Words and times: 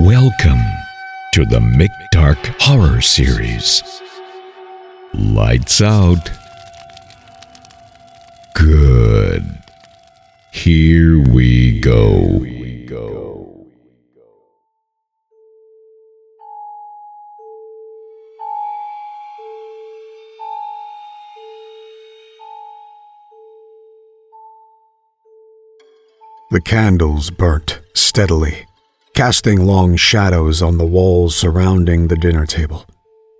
Welcome 0.00 0.62
to 1.32 1.44
the 1.44 1.58
Mick 1.58 1.90
Dark 2.12 2.38
Horror 2.60 3.00
Series. 3.00 3.82
Lights 5.12 5.80
out. 5.80 6.30
Good. 8.54 9.58
Here 10.52 11.18
we 11.18 11.80
go. 11.80 12.44
The 26.50 26.62
candles 26.62 27.30
burnt 27.30 27.80
steadily, 27.94 28.67
casting 29.18 29.66
long 29.66 29.96
shadows 29.96 30.62
on 30.62 30.78
the 30.78 30.86
walls 30.86 31.34
surrounding 31.34 32.06
the 32.06 32.14
dinner 32.14 32.46
table. 32.46 32.86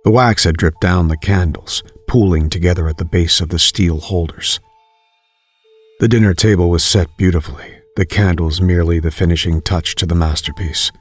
The 0.03 0.11
wax 0.11 0.43
had 0.43 0.57
dripped 0.57 0.81
down 0.81 1.07
the 1.07 1.15
candles, 1.15 1.83
pooling 2.05 2.49
together 2.49 2.89
at 2.89 2.97
the 2.97 3.05
base 3.05 3.39
of 3.39 3.47
the 3.47 3.59
steel 3.59 4.01
holders. 4.01 4.59
The 6.01 6.09
dinner 6.09 6.33
table 6.33 6.69
was 6.69 6.83
set 6.83 7.07
beautifully, 7.17 7.77
the 7.95 8.05
candles 8.05 8.59
merely 8.59 8.99
the 8.99 9.09
finishing 9.09 9.61
touch 9.61 9.95
to 9.95 10.05
the 10.05 10.15
masterpiece. 10.15 10.91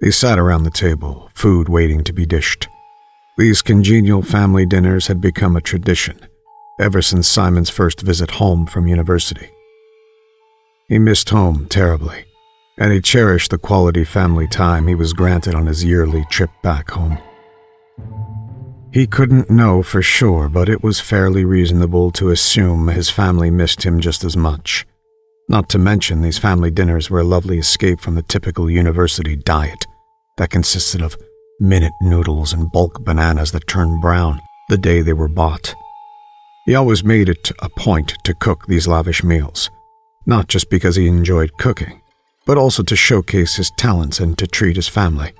They 0.00 0.12
sat 0.12 0.38
around 0.38 0.62
the 0.62 0.70
table, 0.70 1.28
food 1.34 1.68
waiting 1.68 2.04
to 2.04 2.12
be 2.12 2.26
dished. 2.26 2.68
These 3.38 3.60
congenial 3.60 4.22
family 4.22 4.66
dinners 4.66 5.08
had 5.08 5.20
become 5.20 5.56
a 5.56 5.60
tradition 5.60 6.28
ever 6.78 7.02
since 7.02 7.26
Simon's 7.26 7.70
first 7.70 8.02
visit 8.02 8.30
home 8.30 8.66
from 8.66 8.86
university. 8.86 9.50
He 10.86 11.00
missed 11.00 11.30
home 11.30 11.66
terribly, 11.68 12.26
and 12.80 12.92
he 12.92 13.00
cherished 13.00 13.50
the 13.50 13.58
quality 13.58 14.04
family 14.04 14.48
time 14.48 14.88
he 14.88 14.94
was 14.94 15.12
granted 15.12 15.54
on 15.54 15.66
his 15.66 15.84
yearly 15.84 16.24
trip 16.30 16.50
back 16.62 16.90
home. 16.90 17.18
He 18.92 19.06
couldn't 19.06 19.50
know 19.50 19.82
for 19.82 20.02
sure, 20.02 20.48
but 20.48 20.68
it 20.68 20.82
was 20.82 20.98
fairly 20.98 21.44
reasonable 21.44 22.10
to 22.12 22.30
assume 22.30 22.88
his 22.88 23.10
family 23.10 23.50
missed 23.50 23.84
him 23.84 24.00
just 24.00 24.24
as 24.24 24.36
much. 24.36 24.86
Not 25.48 25.68
to 25.70 25.78
mention, 25.78 26.22
these 26.22 26.38
family 26.38 26.70
dinners 26.70 27.10
were 27.10 27.20
a 27.20 27.24
lovely 27.24 27.58
escape 27.58 28.00
from 28.00 28.14
the 28.14 28.22
typical 28.22 28.70
university 28.70 29.36
diet 29.36 29.84
that 30.38 30.50
consisted 30.50 31.02
of 31.02 31.16
minute 31.60 31.92
noodles 32.00 32.52
and 32.52 32.72
bulk 32.72 33.04
bananas 33.04 33.52
that 33.52 33.68
turned 33.68 34.00
brown 34.00 34.40
the 34.70 34.78
day 34.78 35.02
they 35.02 35.12
were 35.12 35.28
bought. 35.28 35.74
He 36.64 36.74
always 36.74 37.04
made 37.04 37.28
it 37.28 37.52
a 37.60 37.68
point 37.68 38.14
to 38.24 38.34
cook 38.34 38.66
these 38.66 38.88
lavish 38.88 39.22
meals, 39.22 39.70
not 40.24 40.48
just 40.48 40.70
because 40.70 40.96
he 40.96 41.06
enjoyed 41.06 41.58
cooking, 41.58 42.00
but 42.50 42.58
also 42.58 42.82
to 42.82 42.96
showcase 42.96 43.54
his 43.54 43.70
talents 43.70 44.18
and 44.18 44.36
to 44.36 44.44
treat 44.44 44.74
his 44.74 44.88
family. 44.88 45.32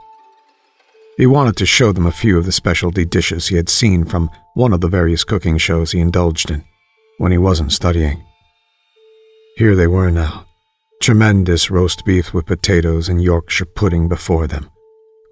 He 1.17 1.27
wanted 1.27 1.57
to 1.57 1.67
show 1.67 1.91
them 1.91 2.07
a 2.07 2.13
few 2.13 2.39
of 2.39 2.47
the 2.47 2.53
specialty 2.53 3.05
dishes 3.05 3.49
he 3.49 3.57
had 3.57 3.69
seen 3.69 4.05
from 4.05 4.31
one 4.55 4.73
of 4.73 4.81
the 4.81 4.87
various 4.87 5.25
cooking 5.25 5.59
shows 5.59 5.91
he 5.91 5.99
indulged 5.99 6.53
in 6.53 6.63
when 7.19 7.33
he 7.33 7.37
wasn't 7.37 7.73
studying. 7.73 8.25
Here 9.57 9.75
they 9.75 9.89
were 9.89 10.13
now, 10.13 10.47
tremendous 11.03 11.69
roast 11.69 12.05
beef 12.05 12.33
with 12.33 12.47
potatoes 12.47 13.09
and 13.09 13.21
Yorkshire 13.21 13.65
pudding 13.65 14.09
before 14.09 14.47
them, 14.47 14.71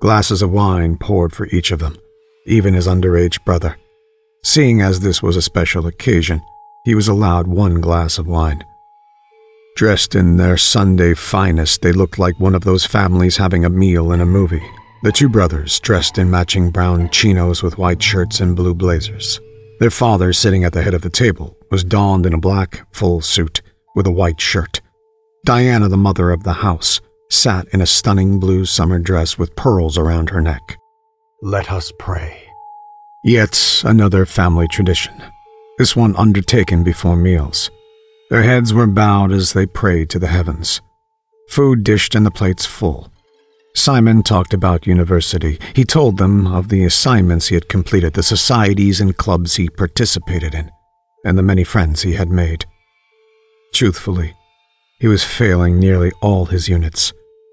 glasses 0.01 0.43
of 0.43 0.51
wine 0.51 0.97
poured 0.97 1.33
for 1.33 1.47
each 1.47 1.71
of 1.71 1.79
them, 1.79 1.97
even 2.45 2.75
his 2.75 2.89
underage 2.89 3.45
brother. 3.45 3.77
Seeing 4.43 4.83
as 4.83 4.99
this 4.99 5.23
was 5.23 5.37
a 5.37 5.43
special 5.43 5.87
occasion, 5.87 6.43
he 6.85 6.97
was 6.97 7.07
allowed 7.07 7.47
one 7.47 7.81
glass 7.81 8.19
of 8.19 8.27
wine. 8.27 8.65
Dressed 9.79 10.17
in 10.17 10.39
their 10.39 10.57
Sunday 10.57 11.15
finest, 11.15 11.83
they 11.83 11.93
looked 11.93 12.19
like 12.19 12.41
one 12.41 12.57
of 12.57 12.65
those 12.65 12.85
families 12.85 13.37
having 13.37 13.65
a 13.65 13.71
meal 13.71 14.11
in 14.11 14.21
a 14.21 14.27
movie. 14.27 14.69
The 15.05 15.13
two 15.13 15.29
brothers, 15.29 15.79
dressed 15.79 16.19
in 16.19 16.29
matching 16.29 16.73
brown 16.73 17.11
chinos 17.11 17.63
with 17.63 17.79
white 17.79 18.03
shirts 18.03 18.41
and 18.41 18.57
blue 18.57 18.75
blazers. 18.75 19.41
Their 19.79 19.93
father, 19.93 20.33
sitting 20.33 20.65
at 20.65 20.73
the 20.73 20.83
head 20.83 20.95
of 20.95 21.03
the 21.03 21.09
table, 21.09 21.57
was 21.71 21.85
donned 21.85 22.27
in 22.27 22.35
a 22.35 22.41
black, 22.41 22.93
full 22.93 23.21
suit 23.21 23.63
with 23.95 24.05
a 24.09 24.11
white 24.11 24.41
shirt. 24.41 24.81
Diana, 25.45 25.89
the 25.89 25.97
mother 25.97 26.33
of 26.33 26.43
the 26.43 26.55
house, 26.55 27.01
sat 27.31 27.69
in 27.69 27.81
a 27.81 27.87
stunning 27.87 28.41
blue 28.41 28.65
summer 28.65 28.99
dress 28.99 29.39
with 29.39 29.55
pearls 29.55 29.97
around 29.97 30.31
her 30.31 30.41
neck. 30.41 30.77
Let 31.41 31.71
us 31.71 31.93
pray. 32.01 32.43
Yet 33.23 33.85
another 33.85 34.27
family 34.27 34.67
tradition, 34.67 35.23
this 35.79 35.95
one 35.95 36.17
undertaken 36.17 36.83
before 36.83 37.15
meals. 37.15 37.71
Their 38.31 38.43
heads 38.43 38.75
were 38.75 38.87
bowed 38.87 39.33
as 39.33 39.53
they 39.53 39.67
prayed 39.67 40.11
to 40.11 40.19
the 40.19 40.27
heavens. 40.27 40.81
Food 41.49 41.83
dished 41.83 42.15
and 42.15 42.27
the 42.27 42.31
plates 42.31 42.67
full. 42.67 43.11
Simon 43.75 44.23
talked 44.23 44.53
about 44.53 44.87
university. 44.87 45.59
He 45.75 45.85
told 45.85 46.19
them 46.19 46.47
of 46.47 46.69
the 46.69 46.85
assignments 46.85 47.49
he 47.49 47.55
had 47.55 47.69
completed, 47.69 48.15
the 48.15 48.23
societies 48.23 49.01
and 49.01 49.17
clubs 49.17 49.57
he 49.57 49.69
participated 49.69 50.55
in, 50.55 50.71
and 51.25 51.39
the 51.39 51.43
many 51.43 51.65
friends 51.65 52.03
he 52.03 52.15
had 52.15 52.29
made. 52.29 52.67
Truthfully, 53.73 54.35
he 55.01 55.07
was 55.07 55.25
failing 55.25 55.79
nearly 55.79 56.11
all 56.21 56.47
his 56.47 56.69
units, 56.69 57.13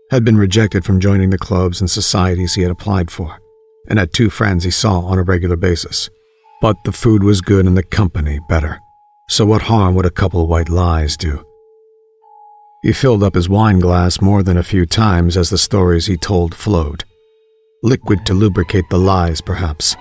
had 0.09 0.25
been 0.25 0.37
rejected 0.37 0.83
from 0.83 0.99
joining 0.99 1.29
the 1.29 1.37
clubs 1.37 1.79
and 1.79 1.89
societies 1.89 2.55
he 2.55 2.63
had 2.63 2.71
applied 2.71 3.11
for 3.11 3.39
and 3.87 3.99
had 3.99 4.13
two 4.13 4.29
friends 4.29 4.63
he 4.63 4.71
saw 4.71 5.01
on 5.01 5.19
a 5.19 5.23
regular 5.23 5.55
basis. 5.55 6.09
But 6.61 6.77
the 6.85 6.91
food 6.91 7.23
was 7.23 7.41
good 7.41 7.65
and 7.65 7.77
the 7.77 7.83
company 7.83 8.39
better, 8.49 8.79
so 9.27 9.45
what 9.45 9.63
harm 9.63 9.95
would 9.95 10.05
a 10.05 10.11
couple 10.11 10.47
white 10.47 10.69
lies 10.69 11.17
do? 11.17 11.45
He 12.83 12.93
filled 12.93 13.23
up 13.23 13.33
his 13.33 13.49
wine 13.49 13.79
glass 13.79 14.21
more 14.21 14.43
than 14.43 14.57
a 14.57 14.63
few 14.63 14.85
times 14.85 15.37
as 15.37 15.49
the 15.49 15.57
stories 15.57 16.05
he 16.05 16.17
told 16.17 16.53
flowed. 16.53 17.03
Liquid 17.81 18.25
to 18.25 18.33
lubricate 18.33 18.89
the 18.89 18.99
lies, 18.99 19.41
perhaps. 19.41 19.95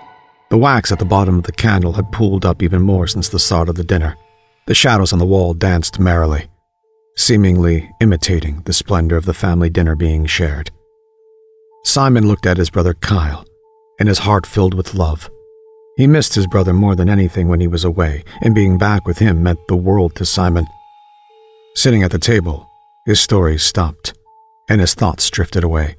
The 0.51 0.59
wax 0.59 0.93
at 0.93 0.99
the 0.99 1.05
bottom 1.05 1.39
of 1.39 1.45
the 1.45 1.53
candle 1.53 1.95
had 1.95 2.13
pooled 2.13 2.45
up 2.45 2.63
even 2.63 2.83
more 2.83 3.07
since 3.07 3.29
the 3.29 3.39
start 3.39 3.69
of 3.69 3.77
the 3.77 3.85
dinner. 3.85 4.17
The 4.67 4.75
shadows 4.75 5.13
on 5.13 5.19
the 5.19 5.27
wall 5.27 5.55
danced 5.55 5.99
merrily, 5.99 6.49
seemingly 7.17 7.91
imitating 8.01 8.63
the 8.63 8.73
splendor 8.73 9.17
of 9.17 9.25
the 9.25 9.35
family 9.35 9.71
dinner 9.71 9.95
being 9.95 10.27
shared. 10.27 10.71
Simon 11.85 12.29
looked 12.29 12.47
at 12.47 12.57
his 12.57 12.71
brother 12.71 12.95
Kyle 12.95 13.47
and 13.99 14.09
his 14.09 14.19
heart 14.19 14.47
filled 14.47 14.75
with 14.75 14.95
love. 14.95 15.31
He 15.97 16.07
missed 16.09 16.35
his 16.35 16.49
brother 16.49 16.73
more 16.73 16.97
than 16.97 17.09
anything 17.09 17.49
when 17.49 17.61
he 17.61 17.69
was 17.69 17.85
away, 17.85 18.25
and 18.41 18.55
being 18.55 18.79
back 18.79 19.07
with 19.07 19.19
him 19.19 19.43
meant 19.43 19.61
the 19.69 19.77
world 19.77 20.17
to 20.17 20.25
Simon. 20.25 20.67
Sitting 21.77 22.03
at 22.03 22.11
the 22.11 22.19
table, 22.19 22.69
his 23.07 23.21
stories 23.21 23.63
stopped, 23.63 24.15
and 24.69 24.81
his 24.81 24.95
thoughts 24.95 25.31
drifted 25.31 25.63
away. 25.63 25.97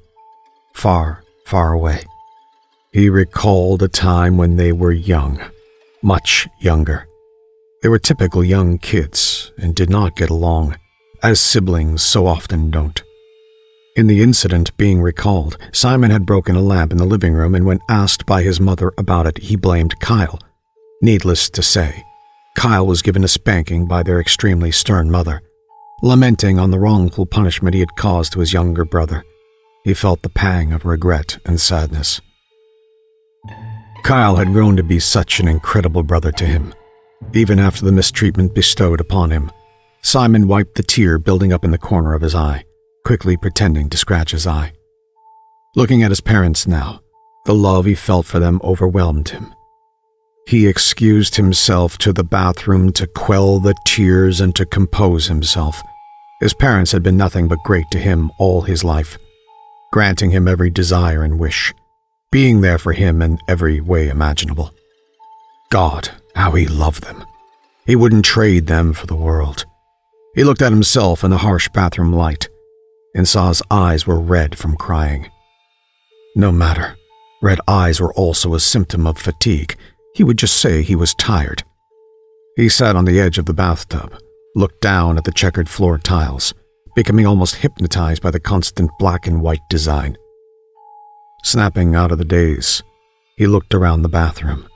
Far, 0.74 1.22
far 1.46 1.72
away. 1.72 2.04
He 2.92 3.08
recalled 3.08 3.82
a 3.82 3.88
time 3.88 4.36
when 4.36 4.56
they 4.56 4.72
were 4.72 4.92
young, 4.92 5.40
much 6.02 6.46
younger. 6.58 7.06
They 7.82 7.88
were 7.88 7.98
typical 7.98 8.44
young 8.44 8.78
kids 8.78 9.52
and 9.58 9.74
did 9.74 9.88
not 9.88 10.16
get 10.16 10.30
along, 10.30 10.76
as 11.22 11.40
siblings 11.40 12.02
so 12.02 12.26
often 12.26 12.70
don't. 12.70 13.02
In 13.96 14.08
the 14.08 14.22
incident 14.22 14.76
being 14.76 15.00
recalled, 15.00 15.56
Simon 15.72 16.10
had 16.10 16.26
broken 16.26 16.54
a 16.54 16.60
lamp 16.60 16.92
in 16.92 16.98
the 16.98 17.06
living 17.06 17.32
room, 17.32 17.54
and 17.54 17.64
when 17.64 17.80
asked 17.88 18.26
by 18.26 18.42
his 18.42 18.60
mother 18.60 18.92
about 18.98 19.26
it, 19.26 19.38
he 19.38 19.56
blamed 19.56 19.98
Kyle. 20.00 20.38
Needless 21.00 21.48
to 21.48 21.62
say, 21.62 22.04
Kyle 22.56 22.86
was 22.86 23.00
given 23.00 23.24
a 23.24 23.28
spanking 23.28 23.86
by 23.86 24.02
their 24.02 24.20
extremely 24.20 24.70
stern 24.70 25.10
mother. 25.10 25.40
Lamenting 26.02 26.58
on 26.58 26.70
the 26.70 26.78
wrongful 26.78 27.24
punishment 27.24 27.72
he 27.72 27.80
had 27.80 27.96
caused 27.96 28.34
to 28.34 28.40
his 28.40 28.52
younger 28.52 28.84
brother, 28.84 29.24
he 29.82 29.94
felt 29.94 30.20
the 30.20 30.28
pang 30.28 30.74
of 30.74 30.84
regret 30.84 31.38
and 31.46 31.58
sadness. 31.58 32.20
Kyle 34.02 34.36
had 34.36 34.52
grown 34.52 34.76
to 34.76 34.82
be 34.82 35.00
such 35.00 35.40
an 35.40 35.48
incredible 35.48 36.02
brother 36.02 36.32
to 36.32 36.44
him. 36.44 36.74
Even 37.32 37.58
after 37.58 37.86
the 37.86 37.92
mistreatment 37.92 38.54
bestowed 38.54 39.00
upon 39.00 39.30
him, 39.30 39.50
Simon 40.02 40.48
wiped 40.48 40.74
the 40.74 40.82
tear 40.82 41.18
building 41.18 41.50
up 41.50 41.64
in 41.64 41.70
the 41.70 41.78
corner 41.78 42.12
of 42.12 42.20
his 42.20 42.34
eye 42.34 42.66
quickly 43.06 43.36
pretending 43.36 43.88
to 43.88 43.96
scratch 43.96 44.32
his 44.32 44.48
eye. 44.48 44.72
Looking 45.76 46.02
at 46.02 46.10
his 46.10 46.20
parents 46.20 46.66
now, 46.66 46.98
the 47.44 47.54
love 47.54 47.84
he 47.84 47.94
felt 47.94 48.26
for 48.26 48.40
them 48.40 48.60
overwhelmed 48.64 49.28
him. 49.28 49.54
He 50.48 50.66
excused 50.66 51.36
himself 51.36 51.98
to 51.98 52.12
the 52.12 52.24
bathroom 52.24 52.90
to 52.94 53.06
quell 53.06 53.60
the 53.60 53.76
tears 53.86 54.40
and 54.40 54.56
to 54.56 54.66
compose 54.66 55.28
himself. 55.28 55.80
His 56.40 56.52
parents 56.52 56.90
had 56.90 57.04
been 57.04 57.16
nothing 57.16 57.46
but 57.46 57.62
great 57.64 57.88
to 57.92 57.98
him 57.98 58.32
all 58.40 58.62
his 58.62 58.82
life, 58.82 59.16
granting 59.92 60.32
him 60.32 60.48
every 60.48 60.70
desire 60.70 61.22
and 61.22 61.38
wish, 61.38 61.72
being 62.32 62.60
there 62.60 62.78
for 62.78 62.92
him 62.92 63.22
in 63.22 63.38
every 63.46 63.80
way 63.80 64.08
imaginable. 64.08 64.72
God, 65.70 66.10
how 66.34 66.50
he 66.50 66.66
loved 66.66 67.04
them. 67.04 67.24
He 67.86 67.94
wouldn't 67.94 68.24
trade 68.24 68.66
them 68.66 68.92
for 68.92 69.06
the 69.06 69.14
world. 69.14 69.64
He 70.34 70.42
looked 70.42 70.60
at 70.60 70.72
himself 70.72 71.22
in 71.22 71.30
the 71.30 71.38
harsh 71.38 71.68
bathroom 71.68 72.12
light 72.12 72.48
and 73.16 73.26
saw 73.26 73.48
his 73.48 73.62
eyes 73.70 74.06
were 74.06 74.20
red 74.20 74.56
from 74.56 74.76
crying. 74.76 75.30
No 76.36 76.52
matter, 76.52 76.96
red 77.42 77.58
eyes 77.66 77.98
were 77.98 78.12
also 78.14 78.54
a 78.54 78.60
symptom 78.60 79.06
of 79.06 79.18
fatigue. 79.18 79.74
He 80.14 80.22
would 80.22 80.38
just 80.38 80.60
say 80.60 80.82
he 80.82 80.94
was 80.94 81.14
tired. 81.14 81.64
He 82.56 82.68
sat 82.68 82.94
on 82.94 83.06
the 83.06 83.18
edge 83.18 83.38
of 83.38 83.46
the 83.46 83.54
bathtub, 83.54 84.18
looked 84.54 84.82
down 84.82 85.16
at 85.16 85.24
the 85.24 85.32
checkered 85.32 85.68
floor 85.68 85.98
tiles, 85.98 86.54
becoming 86.94 87.26
almost 87.26 87.56
hypnotized 87.56 88.22
by 88.22 88.30
the 88.30 88.40
constant 88.40 88.90
black 88.98 89.26
and 89.26 89.40
white 89.40 89.66
design. 89.70 90.16
Snapping 91.42 91.94
out 91.94 92.12
of 92.12 92.18
the 92.18 92.24
daze, 92.24 92.82
he 93.36 93.46
looked 93.46 93.74
around 93.74 94.02
the 94.02 94.08
bathroom. 94.08 94.68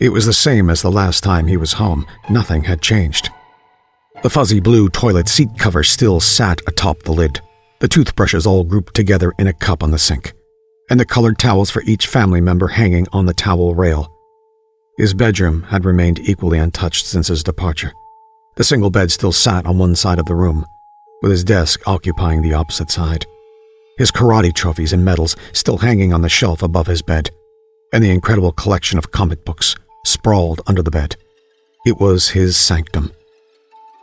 It 0.00 0.10
was 0.10 0.26
the 0.26 0.32
same 0.32 0.70
as 0.70 0.82
the 0.82 0.90
last 0.90 1.22
time 1.22 1.46
he 1.46 1.56
was 1.56 1.74
home. 1.74 2.06
Nothing 2.28 2.64
had 2.64 2.82
changed. 2.82 3.30
The 4.22 4.30
fuzzy 4.30 4.60
blue 4.60 4.88
toilet 4.88 5.28
seat 5.28 5.50
cover 5.58 5.82
still 5.82 6.20
sat 6.20 6.60
atop 6.66 7.02
the 7.02 7.12
lid, 7.12 7.40
the 7.80 7.88
toothbrushes 7.88 8.46
all 8.46 8.64
grouped 8.64 8.94
together 8.94 9.32
in 9.38 9.46
a 9.46 9.52
cup 9.52 9.82
on 9.82 9.90
the 9.90 9.98
sink, 9.98 10.32
and 10.90 10.98
the 10.98 11.04
colored 11.04 11.38
towels 11.38 11.70
for 11.70 11.82
each 11.82 12.06
family 12.06 12.40
member 12.40 12.68
hanging 12.68 13.06
on 13.12 13.26
the 13.26 13.34
towel 13.34 13.74
rail. 13.74 14.12
His 14.98 15.14
bedroom 15.14 15.64
had 15.64 15.84
remained 15.84 16.18
equally 16.20 16.58
untouched 16.58 17.06
since 17.06 17.28
his 17.28 17.42
departure. 17.42 17.92
The 18.56 18.64
single 18.64 18.90
bed 18.90 19.12
still 19.12 19.32
sat 19.32 19.66
on 19.66 19.78
one 19.78 19.94
side 19.94 20.18
of 20.18 20.26
the 20.26 20.34
room, 20.34 20.64
with 21.20 21.30
his 21.30 21.44
desk 21.44 21.82
occupying 21.86 22.40
the 22.40 22.54
opposite 22.54 22.90
side. 22.90 23.26
His 23.98 24.10
karate 24.10 24.54
trophies 24.54 24.92
and 24.92 25.04
medals 25.04 25.36
still 25.52 25.78
hanging 25.78 26.12
on 26.12 26.22
the 26.22 26.28
shelf 26.28 26.62
above 26.62 26.86
his 26.86 27.02
bed, 27.02 27.30
and 27.92 28.02
the 28.02 28.10
incredible 28.10 28.52
collection 28.52 28.98
of 28.98 29.10
comic 29.10 29.44
books 29.44 29.76
sprawled 30.04 30.60
under 30.66 30.82
the 30.82 30.90
bed. 30.90 31.16
It 31.84 32.00
was 32.00 32.30
his 32.30 32.56
sanctum. 32.56 33.12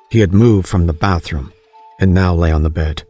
He 0.10 0.20
had 0.20 0.34
moved 0.34 0.68
from 0.68 0.86
the 0.86 0.94
bathroom 0.94 1.54
and 2.00 2.14
now 2.14 2.34
lay 2.36 2.52
on 2.52 2.64
the 2.64 2.70
bed, 2.70 3.04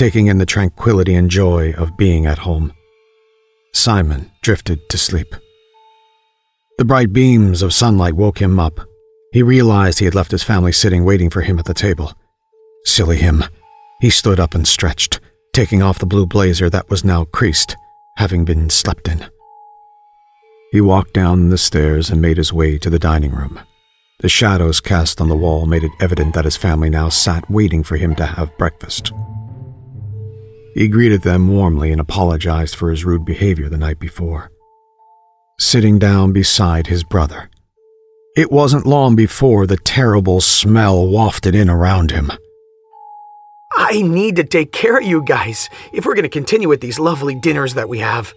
taking 0.00 0.28
in 0.28 0.38
the 0.38 0.46
tranquility 0.46 1.14
and 1.14 1.30
joy 1.30 1.74
of 1.74 1.94
being 1.98 2.24
at 2.24 2.38
home. 2.38 2.72
Simon 3.74 4.30
drifted 4.40 4.80
to 4.88 4.96
sleep. 4.96 5.36
The 6.78 6.86
bright 6.86 7.12
beams 7.12 7.60
of 7.60 7.74
sunlight 7.74 8.14
woke 8.14 8.40
him 8.40 8.58
up. 8.58 8.80
He 9.34 9.42
realized 9.42 9.98
he 9.98 10.06
had 10.06 10.14
left 10.14 10.30
his 10.30 10.42
family 10.42 10.72
sitting 10.72 11.04
waiting 11.04 11.28
for 11.28 11.42
him 11.42 11.58
at 11.58 11.66
the 11.66 11.74
table. 11.74 12.14
Silly 12.86 13.18
him. 13.18 13.44
He 14.00 14.08
stood 14.08 14.40
up 14.40 14.54
and 14.54 14.66
stretched, 14.66 15.20
taking 15.52 15.82
off 15.82 15.98
the 15.98 16.06
blue 16.06 16.24
blazer 16.24 16.70
that 16.70 16.88
was 16.88 17.04
now 17.04 17.24
creased, 17.24 17.76
having 18.16 18.46
been 18.46 18.70
slept 18.70 19.06
in. 19.06 19.26
He 20.72 20.80
walked 20.80 21.12
down 21.12 21.50
the 21.50 21.58
stairs 21.58 22.08
and 22.08 22.22
made 22.22 22.38
his 22.38 22.54
way 22.54 22.78
to 22.78 22.88
the 22.88 22.98
dining 22.98 23.32
room. 23.32 23.60
The 24.20 24.30
shadows 24.30 24.80
cast 24.80 25.20
on 25.20 25.28
the 25.28 25.36
wall 25.36 25.66
made 25.66 25.84
it 25.84 25.92
evident 26.00 26.32
that 26.32 26.46
his 26.46 26.56
family 26.56 26.88
now 26.88 27.10
sat 27.10 27.50
waiting 27.50 27.82
for 27.82 27.98
him 27.98 28.14
to 28.14 28.24
have 28.24 28.56
breakfast. 28.56 29.12
He 30.74 30.88
greeted 30.88 31.22
them 31.22 31.48
warmly 31.48 31.90
and 31.90 32.00
apologized 32.00 32.76
for 32.76 32.90
his 32.90 33.04
rude 33.04 33.24
behavior 33.24 33.68
the 33.68 33.78
night 33.78 33.98
before. 33.98 34.50
Sitting 35.58 35.98
down 35.98 36.32
beside 36.32 36.86
his 36.86 37.04
brother, 37.04 37.50
it 38.36 38.52
wasn't 38.52 38.86
long 38.86 39.16
before 39.16 39.66
the 39.66 39.76
terrible 39.76 40.40
smell 40.40 41.06
wafted 41.06 41.54
in 41.54 41.68
around 41.68 42.12
him. 42.12 42.30
I 43.76 44.02
need 44.02 44.36
to 44.36 44.44
take 44.44 44.72
care 44.72 44.98
of 44.98 45.04
you 45.04 45.22
guys 45.22 45.68
if 45.92 46.06
we're 46.06 46.14
going 46.14 46.22
to 46.22 46.28
continue 46.28 46.68
with 46.68 46.80
these 46.80 46.98
lovely 46.98 47.34
dinners 47.34 47.74
that 47.74 47.88
we 47.88 47.98
have. 47.98 48.32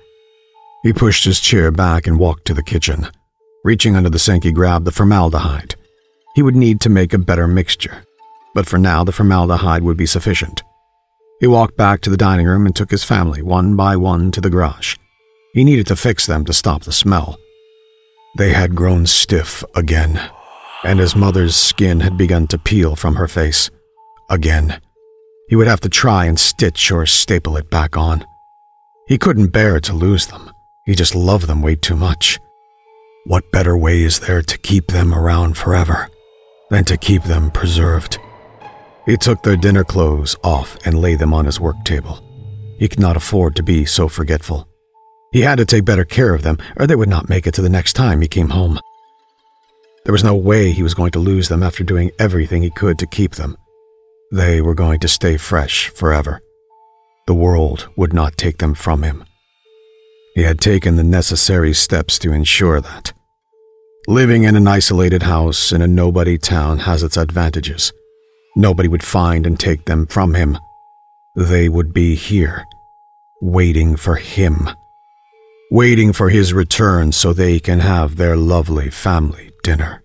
He 0.82 0.94
pushed 0.94 1.24
his 1.24 1.40
chair 1.40 1.72
back 1.72 2.08
and 2.08 2.20
walked 2.20 2.46
to 2.46 2.54
the 2.54 2.64
kitchen. 2.64 3.08
Reaching 3.64 3.96
under 3.96 4.10
the 4.10 4.20
sink, 4.20 4.44
he 4.44 4.52
grabbed 4.52 4.86
the 4.86 4.92
formaldehyde. 4.92 5.76
He 6.36 6.42
would 6.42 6.56
need 6.56 6.82
to 6.82 6.90
make 6.90 7.14
a 7.14 7.20
better 7.20 7.48
mixture, 7.48 8.04
but 8.54 8.66
for 8.68 8.78
now, 8.78 9.04
the 9.04 9.12
formaldehyde 9.12 9.84
would 9.84 9.96
be 9.96 10.06
sufficient. 10.06 10.64
He 11.44 11.48
walked 11.48 11.76
back 11.76 12.00
to 12.00 12.10
the 12.10 12.16
dining 12.16 12.48
room 12.48 12.66
and 12.66 12.74
took 12.74 12.90
his 12.90 13.04
family 13.04 13.42
one 13.42 13.76
by 13.76 13.98
one 13.98 14.32
to 14.32 14.40
the 14.40 14.50
garage. 14.50 14.96
He 15.54 15.66
needed 15.66 15.86
to 15.88 15.98
fix 15.98 16.26
them 16.26 16.46
to 16.46 16.54
stop 16.54 16.84
the 16.84 16.94
smell. 16.94 17.38
They 18.38 18.54
had 18.54 18.76
grown 18.76 19.06
stiff 19.08 19.62
again, 19.76 20.22
and 20.86 21.00
his 21.00 21.18
mother's 21.18 21.58
skin 21.58 22.00
had 22.00 22.16
begun 22.16 22.48
to 22.48 22.58
peel 22.58 22.96
from 22.96 23.16
her 23.16 23.28
face. 23.28 23.70
Again. 24.30 24.80
He 25.50 25.58
would 25.58 25.68
have 25.68 25.82
to 25.82 25.90
try 25.90 26.28
and 26.28 26.40
stitch 26.40 26.90
or 26.94 27.06
staple 27.06 27.58
it 27.58 27.70
back 27.70 27.98
on. 27.98 28.26
He 29.10 29.18
couldn't 29.18 29.52
bear 29.52 29.82
to 29.82 29.92
lose 29.92 30.28
them. 30.28 30.50
He 30.86 30.96
just 30.96 31.14
loved 31.14 31.48
them 31.48 31.62
way 31.62 31.76
too 31.76 31.98
much. 31.98 32.40
What 33.26 33.52
better 33.52 33.76
way 33.76 34.04
is 34.04 34.22
there 34.22 34.44
to 34.44 34.58
keep 34.60 34.88
them 34.88 35.14
around 35.14 35.58
forever 35.58 36.08
than 36.70 36.86
to 36.86 36.96
keep 36.96 37.24
them 37.24 37.52
preserved? 37.52 38.18
He 39.06 39.18
took 39.18 39.44
their 39.44 39.58
dinner 39.58 39.84
clothes 39.84 40.36
off 40.44 40.78
and 40.86 41.00
laid 41.00 41.20
them 41.20 41.34
on 41.34 41.46
his 41.46 41.60
work 41.60 41.84
table. 41.84 42.20
He 42.80 42.88
could 42.88 43.00
not 43.00 43.18
afford 43.18 43.56
to 43.56 43.64
be 43.64 43.86
so 43.86 44.08
forgetful. 44.08 44.68
He 45.32 45.42
had 45.42 45.58
to 45.58 45.66
take 45.66 45.84
better 45.84 46.06
care 46.06 46.34
of 46.34 46.44
them, 46.44 46.58
or 46.78 46.88
they 46.88 46.96
would 46.96 47.10
not 47.10 47.28
make 47.28 47.48
it 47.48 47.54
to 47.56 47.62
the 47.62 47.70
next 47.70 47.94
time 47.94 48.22
he 48.22 48.28
came 48.28 48.50
home. 48.50 48.80
There 50.06 50.14
was 50.14 50.24
no 50.24 50.36
way 50.36 50.72
he 50.72 50.84
was 50.84 50.94
going 50.94 51.12
to 51.12 51.20
lose 51.20 51.50
them 51.50 51.64
after 51.64 51.84
doing 51.84 52.12
everything 52.20 52.62
he 52.62 52.70
could 52.70 53.00
to 53.00 53.08
keep 53.08 53.36
them. 53.36 53.58
They 54.32 54.62
were 54.62 54.76
going 54.76 55.00
to 55.00 55.08
stay 55.08 55.38
fresh 55.38 55.90
forever. 55.90 56.42
The 57.26 57.34
world 57.34 57.90
would 57.96 58.14
not 58.14 58.38
take 58.38 58.58
them 58.58 58.74
from 58.74 59.04
him. 59.04 59.26
He 60.36 60.44
had 60.44 60.60
taken 60.60 60.96
the 60.96 61.04
necessary 61.04 61.74
steps 61.74 62.20
to 62.20 62.32
ensure 62.32 62.82
that. 62.82 63.14
Living 64.08 64.44
in 64.44 64.56
an 64.56 64.68
isolated 64.68 65.24
house 65.24 65.72
in 65.72 65.82
a 65.82 65.88
nobody 65.88 66.38
town 66.38 66.80
has 66.80 67.04
its 67.04 67.16
advantages. 67.16 67.94
Nobody 68.56 68.88
would 68.88 69.04
find 69.04 69.48
and 69.48 69.60
take 69.60 69.86
them 69.86 70.06
from 70.06 70.34
him. 70.36 70.58
They 71.36 71.70
would 71.70 71.94
be 71.94 72.16
here, 72.16 72.66
waiting 73.42 73.96
for 73.96 74.16
him, 74.16 74.70
waiting 75.72 76.14
for 76.14 76.30
his 76.30 76.54
return 76.54 77.12
so 77.12 77.34
they 77.34 77.60
can 77.60 77.80
have 77.80 78.16
their 78.16 78.38
lovely 78.38 78.90
family 78.90 79.52
dinner. 79.64 80.04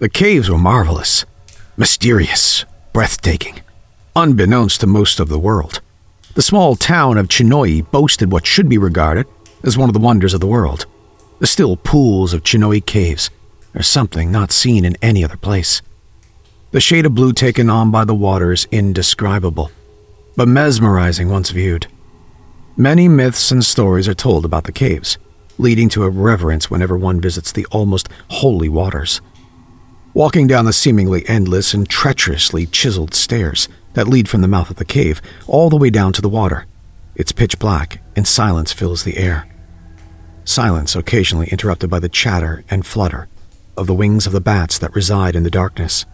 The 0.00 0.08
caves 0.08 0.48
were 0.48 0.56
marvelous, 0.56 1.26
mysterious, 1.76 2.64
breathtaking, 2.94 3.60
unbeknownst 4.16 4.80
to 4.80 4.86
most 4.86 5.20
of 5.20 5.28
the 5.28 5.38
world. 5.38 5.82
The 6.32 6.40
small 6.40 6.74
town 6.74 7.18
of 7.18 7.28
Chinoi 7.28 7.82
boasted 7.90 8.32
what 8.32 8.46
should 8.46 8.66
be 8.66 8.78
regarded 8.78 9.26
as 9.62 9.76
one 9.76 9.90
of 9.90 9.92
the 9.92 10.00
wonders 10.00 10.32
of 10.32 10.40
the 10.40 10.46
world. 10.46 10.86
The 11.38 11.46
still 11.46 11.76
pools 11.76 12.32
of 12.32 12.44
Chinoi 12.44 12.86
caves 12.86 13.28
are 13.74 13.82
something 13.82 14.32
not 14.32 14.52
seen 14.52 14.86
in 14.86 14.96
any 15.02 15.22
other 15.22 15.36
place. 15.36 15.82
The 16.70 16.80
shade 16.80 17.04
of 17.04 17.14
blue 17.14 17.34
taken 17.34 17.68
on 17.68 17.90
by 17.90 18.06
the 18.06 18.14
water 18.14 18.52
is 18.52 18.66
indescribable, 18.70 19.70
but 20.34 20.48
mesmerizing 20.48 21.28
once 21.28 21.50
viewed. 21.50 21.88
Many 22.74 23.06
myths 23.06 23.52
and 23.52 23.62
stories 23.62 24.08
are 24.08 24.14
told 24.14 24.46
about 24.46 24.64
the 24.64 24.72
caves, 24.72 25.18
leading 25.58 25.90
to 25.90 26.04
a 26.04 26.08
reverence 26.08 26.70
whenever 26.70 26.96
one 26.96 27.20
visits 27.20 27.52
the 27.52 27.66
almost 27.66 28.08
holy 28.30 28.70
waters 28.70 29.20
walking 30.12 30.46
down 30.46 30.64
the 30.64 30.72
seemingly 30.72 31.28
endless 31.28 31.72
and 31.72 31.88
treacherously 31.88 32.66
chiseled 32.66 33.14
stairs 33.14 33.68
that 33.94 34.08
lead 34.08 34.28
from 34.28 34.40
the 34.40 34.48
mouth 34.48 34.70
of 34.70 34.76
the 34.76 34.84
cave 34.84 35.20
all 35.46 35.70
the 35.70 35.76
way 35.76 35.90
down 35.90 36.12
to 36.12 36.22
the 36.22 36.28
water. 36.28 36.66
It's 37.14 37.32
pitch 37.32 37.58
black, 37.58 38.00
and 38.16 38.26
silence 38.26 38.72
fills 38.72 39.04
the 39.04 39.18
air. 39.18 39.48
Silence 40.44 40.96
occasionally 40.96 41.48
interrupted 41.48 41.90
by 41.90 42.00
the 42.00 42.08
chatter 42.08 42.64
and 42.70 42.86
flutter 42.86 43.28
of 43.76 43.86
the 43.86 43.94
wings 43.94 44.26
of 44.26 44.32
the 44.32 44.40
bats 44.40 44.78
that 44.78 44.94
reside 44.94 45.36
in 45.36 45.42
the 45.42 45.50
darkness. 45.50 46.06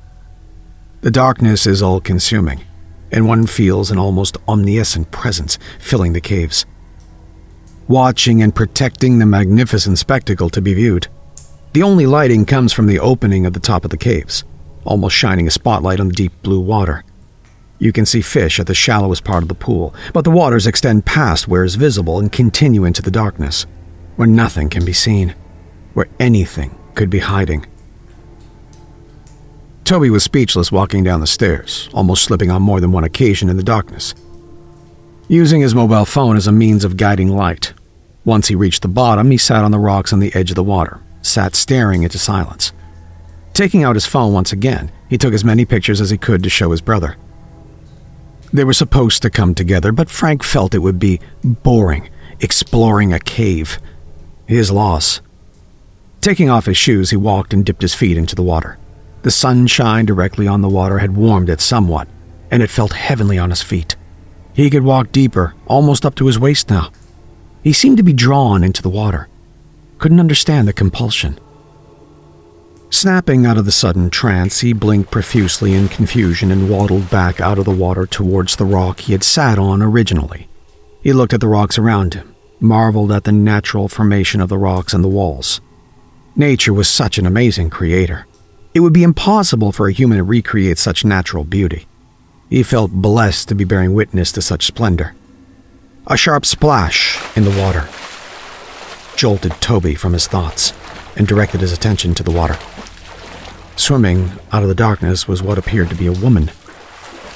The 1.01 1.11
darkness 1.11 1.67
is 1.67 1.83
all 1.83 2.01
consuming, 2.01 2.65
and 3.13 3.27
one 3.27 3.47
feels 3.47 3.91
an 3.91 3.99
almost 3.99 4.37
omniscient 4.49 5.11
presence 5.11 5.59
filling 5.79 6.13
the 6.13 6.21
caves. 6.21 6.67
Watching 7.89 8.43
and 8.43 8.55
protecting 8.55 9.19
the 9.19 9.27
magnificent 9.27 9.99
spectacle 9.99 10.51
to 10.51 10.61
be 10.61 10.75
viewed, 10.75 11.09
the 11.77 11.83
only 11.83 12.07
lighting 12.07 12.47
comes 12.47 12.73
from 12.73 12.87
the 12.87 12.99
opening 12.99 13.45
of 13.45 13.53
the 13.53 13.61
top 13.61 13.85
of 13.85 13.91
the 13.91 13.99
caves, 13.99 14.45
almost 14.87 15.15
shining 15.15 15.47
a 15.47 15.51
spotlight 15.51 16.01
on 16.01 16.09
the 16.09 16.15
deep 16.15 16.33
blue 16.43 16.59
water. 16.59 17.05
You 17.79 17.93
can 17.93 18.07
see 18.07 18.23
fish 18.23 18.59
at 18.59 18.67
the 18.67 18.73
shallowest 18.73 19.25
part 19.25 19.43
of 19.43 19.51
the 19.51 19.55
pool, 19.55 19.95
but 20.15 20.25
the 20.25 20.31
waters 20.31 20.67
extend 20.67 21.05
past 21.05 21.49
where 21.49 21.65
is 21.65 21.75
visible 21.75 22.19
and 22.19 22.33
continue 22.33 22.87
into 22.87 23.03
the 23.03 23.11
darkness, 23.11 23.67
where 24.17 24.27
nothing 24.27 24.71
can 24.71 24.87
be 24.87 24.95
seen, 24.95 25.35
where 25.93 26.09
anything 26.19 26.75
could 26.95 27.11
be 27.11 27.19
hiding. 27.19 27.67
Toby 29.85 30.09
was 30.09 30.25
speechless 30.25 30.73
walking 30.73 31.05
down 31.05 31.21
the 31.21 31.27
stairs, 31.27 31.91
almost 31.93 32.25
slipping 32.25 32.51
on 32.51 32.63
more 32.63 32.81
than 32.81 32.91
one 32.91 33.05
occasion 33.05 33.51
in 33.51 33.59
the 33.59 33.63
darkness. 33.63 34.15
Using 35.29 35.61
his 35.61 35.75
mobile 35.75 36.07
phone 36.07 36.39
as 36.39 36.47
a 36.47 36.53
means 36.53 36.87
of 36.87 36.97
guiding 36.97 37.29
light. 37.29 37.75
Once 38.25 38.49
he 38.49 38.55
reached 38.55 38.81
the 38.81 38.89
bottom, 38.89 39.31
he 39.31 39.37
sat 39.37 39.63
on 39.63 39.73
the 39.73 39.79
rocks 39.79 40.15
on 40.15 40.21
the 40.21 40.35
edge 40.35 40.51
of 40.51 40.57
the 40.57 40.65
water, 40.65 41.03
sat 41.27 41.55
staring 41.55 42.03
into 42.03 42.19
silence. 42.19 42.73
Taking 43.53 43.85
out 43.85 43.97
his 43.97 44.07
phone 44.07 44.33
once 44.33 44.53
again, 44.53 44.91
he 45.09 45.19
took 45.19 45.35
as 45.35 45.45
many 45.45 45.65
pictures 45.65 46.01
as 46.01 46.11
he 46.11 46.19
could 46.19 46.43
to 46.43 46.51
show 46.51 46.71
his 46.71 46.81
brother. 46.81 47.17
They 48.53 48.65
were 48.65 48.73
supposed 48.73 49.23
to 49.23 49.31
come 49.31 49.55
together, 49.55 49.93
but 49.93 50.11
Frank 50.11 50.43
felt 50.43 50.75
it 50.75 50.79
would 50.79 50.99
be 50.99 51.21
boring 51.43 52.11
exploring 52.41 53.13
a 53.13 53.19
cave. 53.19 53.79
His 54.47 54.71
loss. 54.71 55.21
Taking 56.21 56.51
off 56.51 56.67
his 56.67 56.77
shoes, 56.77 57.11
he 57.11 57.17
walked 57.17 57.53
and 57.53 57.65
dipped 57.65 57.83
his 57.83 57.95
feet 57.95 58.17
into 58.17 58.35
the 58.35 58.43
water. 58.43 58.79
The 59.23 59.31
sunshine 59.31 60.07
directly 60.07 60.47
on 60.47 60.61
the 60.61 60.69
water 60.69 60.99
had 60.99 61.17
warmed 61.17 61.49
it 61.49 61.61
somewhat, 61.61 62.09
and 62.51 62.63
it 62.63 62.71
felt 62.71 62.93
heavenly 62.93 63.39
on 63.39 63.51
his 63.51 63.63
feet. 63.63 63.97
He 64.53 64.71
could 64.71 64.85
walk 64.85 65.13
deeper, 65.13 65.55
almost 65.67 66.07
up 66.07 66.15
to 66.17 66.27
his 66.27 66.39
waist 66.39 66.71
now. 66.71 66.91
He 67.63 67.73
seemed 67.73 67.97
to 67.97 68.03
be 68.03 68.13
drawn 68.13 68.63
into 68.63 68.83
the 68.83 68.89
water. 68.89 69.29
Couldn't 69.99 70.21
understand 70.21 70.69
the 70.69 70.73
compulsion. 70.73 71.39
Snapping 72.91 73.45
out 73.47 73.59
of 73.59 73.65
the 73.65 73.73
sudden 73.73 74.11
trance, 74.11 74.61
he 74.61 74.73
blinked 74.73 75.11
profusely 75.11 75.75
in 75.75 75.89
confusion 75.89 76.53
and 76.53 76.71
waddled 76.71 77.11
back 77.11 77.41
out 77.41 77.59
of 77.59 77.65
the 77.65 77.71
water 77.71 78.07
towards 78.07 78.57
the 78.57 78.65
rock 78.65 79.01
he 79.01 79.13
had 79.13 79.25
sat 79.25 79.59
on 79.59 79.83
originally. 79.83 80.49
He 81.03 81.13
looked 81.13 81.35
at 81.35 81.41
the 81.41 81.49
rocks 81.49 81.79
around 81.79 82.15
him, 82.15 82.35
marveled 82.61 83.11
at 83.11 83.25
the 83.25 83.33
natural 83.33 83.89
formation 83.89 84.41
of 84.41 84.49
the 84.49 84.59
rocks 84.59 84.95
and 84.95 85.03
the 85.03 85.09
walls. 85.09 85.61
Nature 86.37 86.73
was 86.73 86.89
such 86.89 87.19
an 87.19 87.27
amazing 87.27 87.71
creator. 87.71 88.27
It 88.75 88.81
would 88.81 88.93
be 88.93 89.03
impossible 89.03 89.73
for 89.73 89.89
a 89.89 89.93
human 89.93 90.19
to 90.19 90.25
recreate 90.25 90.79
such 90.79 91.05
natural 91.05 91.45
beauty. 91.45 91.87
He 92.51 92.63
felt 92.63 92.93
blessed 92.93 93.49
to 93.49 93.55
be 93.55 93.65
bearing 93.65 93.95
witness 93.95 94.31
to 94.33 94.43
such 94.43 94.67
splendor. 94.67 95.15
A 96.07 96.17
sharp 96.17 96.47
splash 96.47 97.19
in 97.37 97.45
the 97.45 97.59
water 97.59 97.89
jolted 99.17 99.53
Toby 99.61 99.95
from 99.95 100.13
his 100.13 100.27
thoughts 100.27 100.73
and 101.17 101.27
directed 101.27 101.61
his 101.61 101.73
attention 101.73 102.15
to 102.15 102.23
the 102.23 102.31
water. 102.31 102.59
Swimming 103.77 104.33
out 104.53 104.63
of 104.63 104.69
the 104.69 104.75
darkness 104.75 105.27
was 105.27 105.43
what 105.43 105.59
appeared 105.59 105.89
to 105.91 105.97
be 105.97 106.07
a 106.07 106.13
woman. 106.13 106.51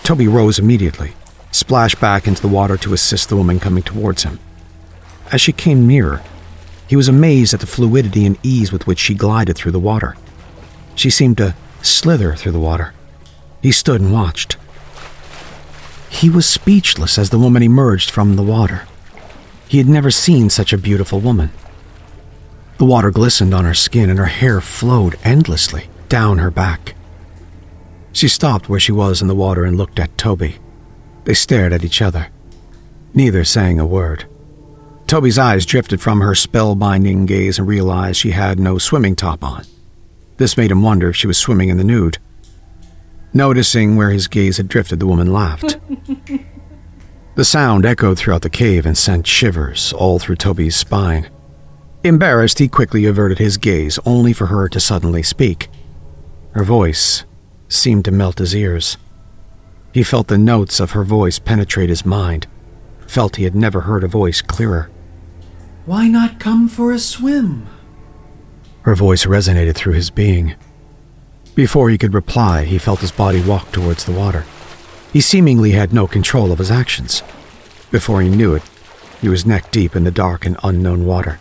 Toby 0.03 0.29
rose 0.29 0.59
immediately, 0.59 1.15
splashed 1.53 2.01
back 2.01 2.27
into 2.27 2.43
the 2.43 2.49
water 2.49 2.77
to 2.77 2.93
assist 2.93 3.29
the 3.29 3.37
woman 3.37 3.61
coming 3.61 3.83
towards 3.83 4.23
him. 4.23 4.39
As 5.33 5.41
she 5.41 5.53
came 5.53 5.87
nearer, 5.87 6.23
he 6.87 6.97
was 6.97 7.09
amazed 7.09 7.55
at 7.55 7.61
the 7.61 7.67
fluidity 7.67 8.27
and 8.27 8.39
ease 8.43 8.73
with 8.73 8.87
which 8.87 8.99
she 8.99 9.15
glided 9.15 9.57
through 9.57 9.73
the 9.73 9.79
water. 9.79 10.17
She 10.95 11.09
seemed 11.09 11.39
to 11.39 11.55
slither 11.83 12.35
through 12.35 12.53
the 12.53 12.59
water. 12.59 12.93
He 13.63 13.73
stood 13.73 14.01
and 14.01 14.13
watched. 14.13 14.57
He 16.09 16.29
was 16.29 16.47
speechless 16.47 17.17
as 17.17 17.31
the 17.31 17.39
woman 17.39 17.63
emerged 17.63 18.11
from 18.11 18.37
the 18.37 18.43
water. 18.43 18.87
He 19.69 19.79
had 19.79 19.89
never 19.89 20.11
seen 20.11 20.51
such 20.51 20.73
a 20.73 20.79
beautiful 20.79 21.21
woman. 21.21 21.51
The 22.81 22.87
water 22.87 23.11
glistened 23.11 23.53
on 23.53 23.67
her 23.67 23.75
skin 23.75 24.09
and 24.09 24.19
her 24.19 24.25
hair 24.25 24.59
flowed 24.63 25.19
endlessly 25.23 25.91
down 26.09 26.39
her 26.39 26.51
back. 26.51 26.95
She 28.11 28.27
stopped 28.27 28.71
where 28.71 28.81
she 28.81 28.91
was 28.91 29.21
in 29.21 29.29
the 29.29 29.35
water 29.35 29.67
and 29.67 29.77
looked 29.77 30.01
at 30.01 30.17
Toby. 30.17 30.57
They 31.25 31.35
stared 31.35 31.75
at 31.75 31.85
each 31.85 32.01
other, 32.01 32.29
neither 33.13 33.45
saying 33.45 33.79
a 33.79 33.85
word. 33.85 34.25
Toby's 35.07 35.39
eyes 35.39 35.67
drifted 35.67 36.01
from 36.01 36.23
her 36.23 36.33
spellbinding 36.33 37.27
gaze 37.27 37.59
and 37.59 37.69
realized 37.69 38.19
she 38.19 38.31
had 38.31 38.59
no 38.59 38.79
swimming 38.79 39.15
top 39.15 39.45
on. 39.45 39.67
This 40.39 40.57
made 40.57 40.71
him 40.71 40.83
wonder 40.83 41.11
if 41.11 41.17
she 41.17 41.27
was 41.27 41.37
swimming 41.37 41.69
in 41.69 41.77
the 41.77 41.85
nude. 41.85 42.17
Noticing 43.35 43.97
where 43.97 44.09
his 44.09 44.27
gaze 44.27 44.57
had 44.57 44.69
drifted, 44.69 45.01
the 45.01 45.07
woman 45.07 45.35
laughed. 45.35 45.77
the 47.35 47.45
sound 47.45 47.85
echoed 47.85 48.17
throughout 48.17 48.41
the 48.41 48.49
cave 48.49 48.87
and 48.87 48.97
sent 48.97 49.27
shivers 49.27 49.93
all 49.93 50.19
through 50.19 50.37
Toby's 50.37 50.77
spine. 50.77 51.29
Embarrassed, 52.03 52.59
he 52.59 52.69
quickly 52.69 53.05
averted 53.05 53.39
his 53.39 53.59
gaze, 53.59 53.99
only 54.07 54.33
for 54.33 54.47
her 54.47 54.69
to 54.69 54.81
suddenly 54.81 55.23
speak. 55.23 55.69
Her 56.53 56.65
voice 56.65 57.25
seemed 57.69 58.07
to 58.07 58.11
melt 58.11 58.39
his 58.39 58.55
ears. 58.55 58.97
He 59.93 60.03
felt 60.03 60.29
the 60.29 60.39
notes 60.39 60.81
of 60.81 60.93
her 60.93 61.05
voice 61.05 61.39
penetrate 61.39 61.91
his 61.91 62.07
mind, 62.07 62.47
felt 63.07 63.37
he 63.37 63.45
had 63.45 63.55
never 63.55 63.83
heard 63.83 64.03
a 64.03 64.09
voice 64.09 64.41
clearer. 64.41 64.91
Why 65.85 66.09
not 66.09 66.41
come 66.41 66.69
for 66.69 66.93
a 66.93 66.99
swim? 66.99 67.67
Her 68.83 68.95
voice 68.95 69.27
resonated 69.27 69.75
through 69.75 69.93
his 69.93 70.09
being. 70.11 70.55
Before 71.55 71.91
he 71.91 71.99
could 71.99 72.15
reply, 72.15 72.65
he 72.65 72.79
felt 72.79 73.01
his 73.01 73.13
body 73.13 73.43
walk 73.43 73.73
towards 73.73 74.05
the 74.05 74.13
water. 74.13 74.47
He 75.13 75.21
seemingly 75.21 75.73
had 75.73 75.93
no 75.93 76.07
control 76.07 76.51
of 76.51 76.59
his 76.59 76.71
actions. 76.71 77.23
Before 77.91 78.23
he 78.23 78.29
knew 78.29 78.55
it, 78.55 78.63
he 79.21 79.29
was 79.29 79.45
neck 79.45 79.71
deep 79.71 79.97
in 79.97 80.05
the 80.05 80.11
dark 80.11 80.47
and 80.47 80.57
unknown 80.63 81.05
water. 81.05 81.41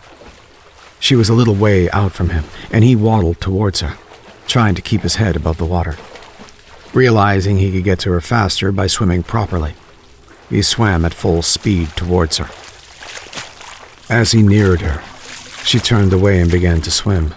She 1.00 1.16
was 1.16 1.28
a 1.28 1.34
little 1.34 1.54
way 1.54 1.90
out 1.90 2.12
from 2.12 2.30
him, 2.30 2.44
and 2.70 2.84
he 2.84 2.94
waddled 2.94 3.40
towards 3.40 3.80
her 3.80 3.96
trying 4.50 4.74
to 4.74 4.82
keep 4.82 5.02
his 5.02 5.14
head 5.14 5.36
above 5.36 5.58
the 5.58 5.64
water. 5.64 5.96
Realizing 6.92 7.58
he 7.58 7.70
could 7.70 7.84
get 7.84 8.00
to 8.00 8.10
her 8.10 8.20
faster 8.20 8.72
by 8.72 8.88
swimming 8.88 9.22
properly, 9.22 9.74
he 10.48 10.60
swam 10.60 11.04
at 11.04 11.14
full 11.14 11.40
speed 11.40 11.88
towards 11.90 12.38
her. 12.38 12.50
As 14.12 14.32
he 14.32 14.42
neared 14.42 14.80
her, 14.80 15.00
she 15.64 15.78
turned 15.78 16.12
away 16.12 16.40
and 16.40 16.50
began 16.50 16.80
to 16.80 16.90
swim. 16.90 17.32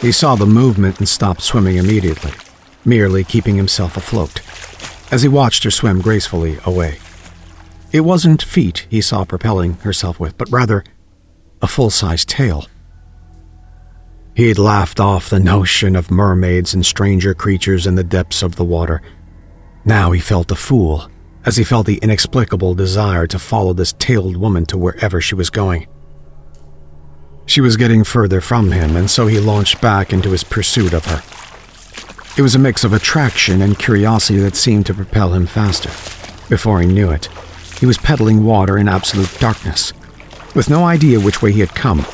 He 0.00 0.10
saw 0.10 0.34
the 0.34 0.44
movement 0.44 0.98
and 0.98 1.08
stopped 1.08 1.42
swimming 1.42 1.76
immediately, 1.76 2.32
merely 2.84 3.22
keeping 3.22 3.54
himself 3.54 3.96
afloat, 3.96 4.40
as 5.12 5.22
he 5.22 5.28
watched 5.28 5.62
her 5.62 5.70
swim 5.70 6.00
gracefully 6.00 6.58
away. 6.64 6.98
It 7.92 8.00
wasn't 8.00 8.42
feet 8.42 8.88
he 8.90 9.00
saw 9.00 9.24
propelling 9.24 9.74
herself 9.74 10.18
with, 10.18 10.36
but 10.36 10.50
rather 10.50 10.82
a 11.62 11.68
full 11.68 11.90
sized 11.90 12.28
tail. 12.28 12.66
He 14.34 14.48
had 14.48 14.58
laughed 14.58 14.98
off 14.98 15.30
the 15.30 15.38
notion 15.38 15.94
of 15.94 16.10
mermaids 16.10 16.74
and 16.74 16.84
stranger 16.84 17.34
creatures 17.34 17.86
in 17.86 17.94
the 17.94 18.02
depths 18.02 18.42
of 18.42 18.56
the 18.56 18.64
water. 18.64 19.00
Now 19.84 20.10
he 20.10 20.18
felt 20.18 20.50
a 20.50 20.56
fool, 20.56 21.08
as 21.44 21.56
he 21.56 21.62
felt 21.62 21.86
the 21.86 21.98
inexplicable 21.98 22.74
desire 22.74 23.28
to 23.28 23.38
follow 23.38 23.72
this 23.72 23.92
tailed 23.92 24.36
woman 24.36 24.66
to 24.66 24.78
wherever 24.78 25.20
she 25.20 25.36
was 25.36 25.50
going. 25.50 25.86
She 27.46 27.60
was 27.60 27.76
getting 27.76 28.02
further 28.02 28.40
from 28.40 28.72
him, 28.72 28.96
and 28.96 29.08
so 29.08 29.28
he 29.28 29.38
launched 29.38 29.80
back 29.80 30.12
into 30.12 30.30
his 30.30 30.42
pursuit 30.42 30.94
of 30.94 31.04
her. 31.04 31.22
It 32.36 32.42
was 32.42 32.56
a 32.56 32.58
mix 32.58 32.82
of 32.82 32.92
attraction 32.92 33.62
and 33.62 33.78
curiosity 33.78 34.40
that 34.40 34.56
seemed 34.56 34.86
to 34.86 34.94
propel 34.94 35.32
him 35.32 35.46
faster. 35.46 35.90
Before 36.48 36.80
he 36.80 36.88
knew 36.88 37.10
it, 37.10 37.26
he 37.78 37.86
was 37.86 37.98
pedaling 37.98 38.44
water 38.44 38.78
in 38.78 38.88
absolute 38.88 39.32
darkness, 39.38 39.92
with 40.56 40.68
no 40.68 40.84
idea 40.84 41.20
which 41.20 41.40
way 41.40 41.52
he 41.52 41.60
had 41.60 41.74
come 41.76 42.04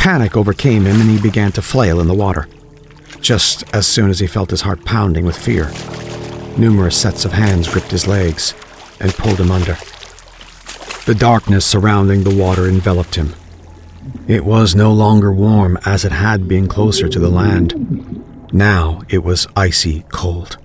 Panic 0.00 0.34
overcame 0.34 0.86
him 0.86 0.98
and 0.98 1.10
he 1.10 1.20
began 1.20 1.52
to 1.52 1.60
flail 1.60 2.00
in 2.00 2.08
the 2.08 2.14
water. 2.14 2.48
Just 3.20 3.64
as 3.74 3.86
soon 3.86 4.08
as 4.08 4.18
he 4.18 4.26
felt 4.26 4.48
his 4.48 4.62
heart 4.62 4.82
pounding 4.86 5.26
with 5.26 5.36
fear, 5.36 5.70
numerous 6.56 6.96
sets 6.96 7.26
of 7.26 7.32
hands 7.32 7.68
gripped 7.68 7.90
his 7.90 8.06
legs 8.06 8.54
and 8.98 9.12
pulled 9.12 9.38
him 9.38 9.50
under. 9.50 9.76
The 11.04 11.14
darkness 11.14 11.66
surrounding 11.66 12.24
the 12.24 12.34
water 12.34 12.66
enveloped 12.66 13.16
him. 13.16 13.34
It 14.26 14.46
was 14.46 14.74
no 14.74 14.90
longer 14.90 15.30
warm 15.30 15.78
as 15.84 16.06
it 16.06 16.12
had 16.12 16.48
been 16.48 16.66
closer 16.66 17.06
to 17.06 17.18
the 17.18 17.28
land. 17.28 18.54
Now 18.54 19.02
it 19.10 19.22
was 19.22 19.48
icy 19.54 20.04
cold, 20.08 20.56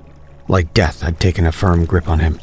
like 0.47 0.73
death 0.73 1.01
had 1.01 1.19
taken 1.19 1.45
a 1.45 1.51
firm 1.51 1.83
grip 1.83 2.07
on 2.07 2.19
him. 2.19 2.39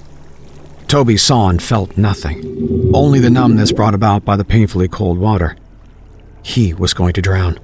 Toby 0.88 1.16
saw 1.16 1.49
and 1.49 1.62
felt 1.62 1.96
nothing, 1.96 2.90
only 2.92 3.18
the 3.18 3.30
numbness 3.30 3.72
brought 3.72 3.94
about 3.94 4.26
by 4.26 4.37
the 4.37 4.44
painfully 4.44 4.88
cold 4.88 5.16
water. 5.16 5.56
He 6.42 6.75
was 6.75 6.94
going 6.94 7.12
to 7.14 7.22
drown. 7.22 7.58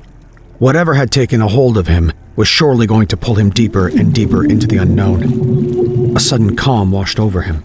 Whatever 0.58 0.94
had 0.94 1.11
taken 1.11 1.40
a 1.40 1.49
hold 1.49 1.76
of 1.76 1.87
him 1.87 2.12
was 2.37 2.49
surely 2.49 2.87
going 2.87 3.06
to 3.08 3.16
pull 3.16 3.35
him 3.35 3.50
deeper 3.50 3.88
and 3.88 4.14
deeper 4.14 4.44
into 4.44 4.66
the 4.66 4.78
unknown. 4.78 6.16
A 6.16 6.20
sudden 6.20 6.56
calm 6.56 6.90
washed 6.90 7.20
over 7.20 7.42
him 7.42 7.64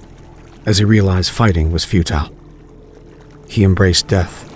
as 0.66 0.78
he 0.78 0.86
realized 0.86 1.32
fighting 1.32 1.72
was 1.72 1.86
futile. 1.86 2.30
He 3.48 3.64
embraced 3.64 4.08
death 4.08 4.50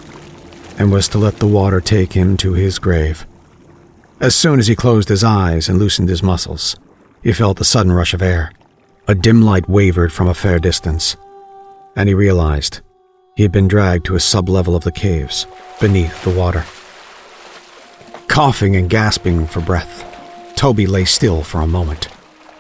and 0.80 0.92
was 0.92 1.08
to 1.10 1.18
let 1.18 1.38
the 1.38 1.48
water 1.48 1.82
take 1.82 2.14
him 2.14 2.38
to 2.38 2.54
his 2.54 2.80
grave. 2.80 3.26
As 4.20 4.36
soon 4.36 4.60
as 4.60 4.68
he 4.68 4.76
closed 4.76 5.10
his 5.10 5.24
eyes 5.24 5.70
and 5.70 5.78
loosened 5.78 6.10
his 6.10 6.24
muscles, 6.24 6.76
he 7.22 7.34
felt 7.34 7.62
a 7.62 7.66
sudden 7.66 7.92
rush 7.92 8.14
of 8.14 8.22
air. 8.22 8.52
A 9.08 9.16
dim 9.16 9.42
light 9.42 9.70
wavered 9.70 10.12
from 10.12 10.28
a 10.28 10.34
fair 10.34 10.60
distance, 10.60 11.16
and 11.96 12.10
he 12.10 12.16
realized 12.16 12.82
he 13.38 13.44
had 13.44 13.52
been 13.52 13.68
dragged 13.68 14.04
to 14.06 14.16
a 14.16 14.20
sublevel 14.20 14.76
of 14.76 14.84
the 14.84 14.92
caves, 14.92 15.46
beneath 15.80 16.24
the 16.24 16.32
water. 16.32 16.66
Coughing 18.28 18.76
and 18.76 18.90
gasping 18.90 19.46
for 19.46 19.62
breath, 19.62 20.04
Toby 20.56 20.88
lay 20.88 21.06
still 21.06 21.44
for 21.44 21.62
a 21.62 21.68
moment, 21.68 22.08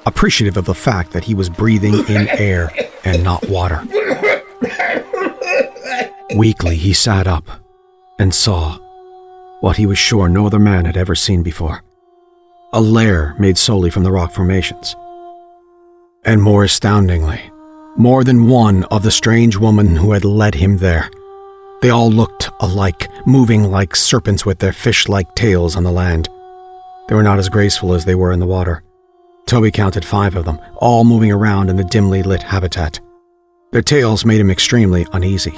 appreciative 0.05 0.55
of 0.55 0.65
the 0.65 0.75
fact 0.75 1.13
that 1.13 1.23
he 1.23 1.33
was 1.33 1.49
breathing 1.49 1.95
in 2.07 2.27
air 2.29 2.71
and 3.03 3.23
not 3.23 3.49
water. 3.49 3.81
Weakly, 6.35 6.75
he 6.75 6.93
sat 6.93 7.25
up 7.25 7.49
and 8.19 8.31
saw 8.31 8.77
what 9.61 9.77
he 9.77 9.87
was 9.87 9.97
sure 9.97 10.29
no 10.29 10.45
other 10.45 10.59
man 10.59 10.85
had 10.85 10.95
ever 10.95 11.15
seen 11.15 11.41
before 11.41 11.81
a 12.73 12.81
lair 12.81 13.33
made 13.39 13.57
solely 13.57 13.89
from 13.89 14.03
the 14.03 14.11
rock 14.11 14.31
formations. 14.31 14.95
And 16.23 16.43
more 16.43 16.63
astoundingly, 16.65 17.41
more 17.97 18.23
than 18.23 18.47
one 18.47 18.83
of 18.85 19.03
the 19.03 19.11
strange 19.11 19.57
woman 19.57 19.95
who 19.95 20.11
had 20.11 20.23
led 20.23 20.55
him 20.55 20.77
there. 20.77 21.09
They 21.81 21.89
all 21.89 22.11
looked 22.11 22.49
alike, 22.59 23.09
moving 23.25 23.71
like 23.71 23.95
serpents 23.95 24.45
with 24.45 24.59
their 24.59 24.73
fish 24.73 25.07
like 25.07 25.35
tails 25.35 25.75
on 25.75 25.83
the 25.83 25.91
land. 25.91 26.29
They 27.07 27.15
were 27.15 27.23
not 27.23 27.39
as 27.39 27.49
graceful 27.49 27.93
as 27.93 28.05
they 28.05 28.15
were 28.15 28.31
in 28.31 28.39
the 28.39 28.45
water. 28.45 28.83
Toby 29.47 29.71
counted 29.71 30.05
five 30.05 30.35
of 30.35 30.45
them, 30.45 30.59
all 30.75 31.05
moving 31.05 31.31
around 31.31 31.69
in 31.69 31.77
the 31.77 31.83
dimly 31.83 32.21
lit 32.21 32.43
habitat. 32.43 32.99
Their 33.71 33.81
tails 33.81 34.25
made 34.25 34.41
him 34.41 34.51
extremely 34.51 35.05
uneasy. 35.13 35.57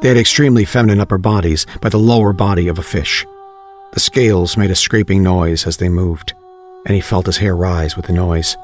They 0.00 0.08
had 0.08 0.16
extremely 0.16 0.64
feminine 0.64 1.00
upper 1.00 1.18
bodies, 1.18 1.66
but 1.80 1.92
the 1.92 1.98
lower 1.98 2.32
body 2.32 2.68
of 2.68 2.78
a 2.78 2.82
fish. 2.82 3.26
The 3.92 4.00
scales 4.00 4.56
made 4.56 4.70
a 4.70 4.74
scraping 4.74 5.22
noise 5.22 5.66
as 5.66 5.78
they 5.78 5.88
moved, 5.88 6.34
and 6.84 6.94
he 6.94 7.00
felt 7.00 7.26
his 7.26 7.38
hair 7.38 7.56
rise 7.56 7.96
with 7.96 8.06
the 8.06 8.12
noise. 8.12 8.56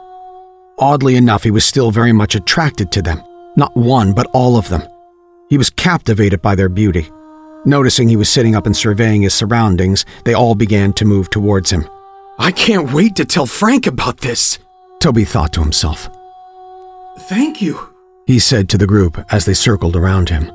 Oddly 0.79 1.17
enough, 1.17 1.43
he 1.43 1.51
was 1.51 1.65
still 1.65 1.91
very 1.91 2.13
much 2.13 2.35
attracted 2.35 2.91
to 2.93 3.03
them. 3.03 3.23
Not 3.57 3.77
one, 3.77 4.13
but 4.13 4.27
all 4.33 4.57
of 4.57 4.69
them. 4.69 4.83
He 5.49 5.59
was 5.59 5.71
captivated 5.71 6.41
by 6.41 6.55
their 6.55 6.69
beauty. 6.69 7.09
Noticing 7.65 8.09
he 8.09 8.17
was 8.17 8.29
sitting 8.29 8.57
up 8.57 8.67
and 8.67 8.77
surveying 8.77 9.23
his 9.23 9.35
surroundings, 9.35 10.05
they 10.25 10.35
all 10.35 10.55
began 10.55 10.93
to 10.95 11.05
move 11.05 11.31
towards 11.31 11.71
him. 11.71 11.87
I 12.39 12.51
can't 12.51 12.93
wait 12.93 13.17
to 13.17 13.25
tell 13.25 13.47
Frank 13.47 13.87
about 13.87 14.19
this, 14.19 14.59
Toby 15.01 15.25
thought 15.25 15.53
to 15.53 15.61
himself. 15.61 16.09
Thank 17.29 17.61
you. 17.61 17.79
He 18.27 18.39
said 18.39 18.69
to 18.71 18.79
the 18.79 18.87
group 18.87 19.25
as 19.31 19.45
they 19.45 19.55
circled 19.55 19.95
around 19.95 20.31
him. 20.31 20.51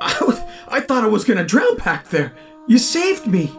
I, 0.00 0.44
I 0.68 0.80
thought 0.80 1.04
I 1.04 1.08
was 1.08 1.24
gonna 1.24 1.44
drown 1.44 1.76
back 1.76 2.08
there. 2.08 2.32
You 2.66 2.78
saved 2.78 3.26
me. 3.26 3.52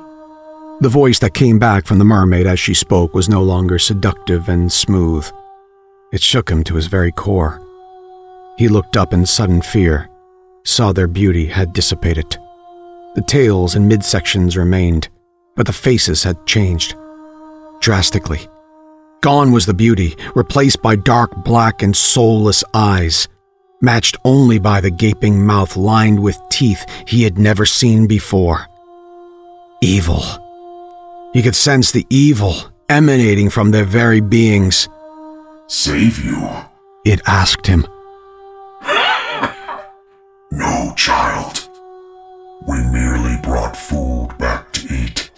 The 0.82 0.90
voice 0.90 1.20
that 1.20 1.34
came 1.34 1.60
back 1.60 1.86
from 1.86 2.00
the 2.00 2.06
mermaid 2.06 2.46
as 2.46 2.60
she 2.60 2.74
spoke 2.74 3.14
was 3.14 3.30
no 3.30 3.42
longer 3.42 3.80
seductive 3.80 4.50
and 4.50 4.72
smooth. 4.72 5.30
It 6.14 6.22
shook 6.22 6.50
him 6.50 6.64
to 6.66 6.76
his 6.76 6.86
very 6.86 7.12
core. 7.12 7.60
He 8.58 8.68
looked 8.68 8.96
up 8.96 9.14
in 9.14 9.26
sudden 9.26 9.64
fear, 9.64 10.08
saw 10.64 10.94
their 10.94 11.08
beauty 11.08 11.48
had 11.48 11.74
dissipated. 11.74 12.38
The 13.16 13.24
tails 13.24 13.74
and 13.74 13.92
midsections 13.92 14.56
remained, 14.56 15.10
but 15.56 15.66
the 15.66 15.74
faces 15.74 16.24
had 16.24 16.46
changed. 16.46 16.96
Drastically. 17.82 18.48
Gone 19.22 19.52
was 19.52 19.66
the 19.66 19.74
beauty, 19.74 20.16
replaced 20.36 20.84
by 20.84 20.98
dark 20.98 21.44
black 21.44 21.82
and 21.82 21.98
soulless 21.98 22.64
eyes, 22.76 23.28
matched 23.82 24.16
only 24.24 24.60
by 24.60 24.82
the 24.82 24.92
gaping 24.92 25.44
mouth 25.44 25.76
lined 25.76 26.22
with 26.22 26.40
teeth 26.52 26.86
he 27.08 27.24
had 27.24 27.40
never 27.40 27.66
seen 27.66 28.06
before. 28.06 28.68
Evil. 29.82 30.24
He 31.34 31.42
could 31.42 31.56
sense 31.56 31.92
the 31.92 32.06
evil 32.12 32.56
emanating 32.88 33.50
from 33.50 33.72
their 33.72 33.86
very 33.86 34.22
beings. 34.22 34.88
Save 35.68 36.24
you? 36.24 36.50
It 37.06 37.22
asked 37.28 37.68
him. 37.68 37.86
No, 40.56 40.94
child. 40.96 41.68
We 42.68 42.78
merely 42.92 43.38
brought 43.42 43.76
food 43.76 44.30
back 44.38 44.72
to 44.74 44.94
eat. 44.94 45.32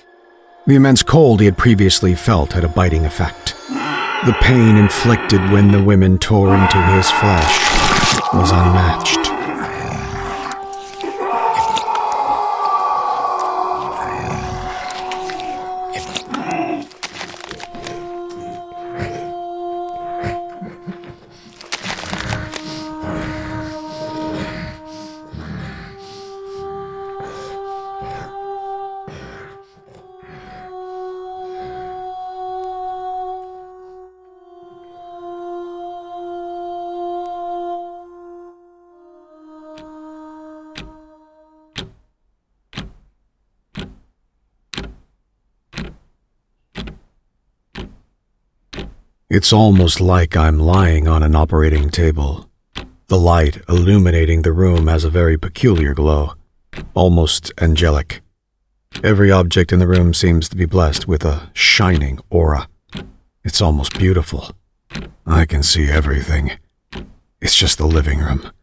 The 0.68 0.76
immense 0.76 1.04
cold 1.04 1.40
he 1.40 1.46
had 1.46 1.58
previously 1.58 2.16
felt 2.16 2.52
had 2.52 2.66
a 2.66 2.68
biting 2.68 3.06
effect. 3.06 3.56
The 4.26 4.36
pain 4.42 4.76
inflicted 4.76 5.40
when 5.52 5.72
the 5.72 5.82
women 5.82 6.20
tore 6.20 6.54
into 6.54 6.82
his 6.88 7.10
flesh 7.12 7.62
was 8.34 8.52
unmatched. 8.52 9.25
It's 49.38 49.52
almost 49.52 50.00
like 50.00 50.38
I'm 50.38 50.58
lying 50.58 51.10
on 51.10 51.22
an 51.22 51.36
operating 51.36 51.90
table. 51.90 52.50
The 53.08 53.18
light 53.20 53.62
illuminating 53.68 54.44
the 54.44 54.54
room 54.54 54.88
has 54.88 55.04
a 55.04 55.10
very 55.10 55.38
peculiar 55.38 55.94
glow, 55.94 56.36
almost 56.94 57.52
angelic. 57.60 58.22
Every 59.04 59.32
object 59.32 59.74
in 59.74 59.80
the 59.80 59.90
room 59.90 60.14
seems 60.14 60.48
to 60.48 60.56
be 60.56 60.64
blessed 60.64 61.10
with 61.10 61.26
a 61.26 61.52
shining 61.52 62.20
aura. 62.30 62.70
It's 63.44 63.60
almost 63.60 64.00
beautiful. 64.00 64.52
I 65.26 65.46
can 65.46 65.64
see 65.64 65.90
everything. 65.90 66.52
It's 67.42 67.58
just 67.58 67.78
the 67.78 67.88
living 67.88 68.20
room. 68.20 68.54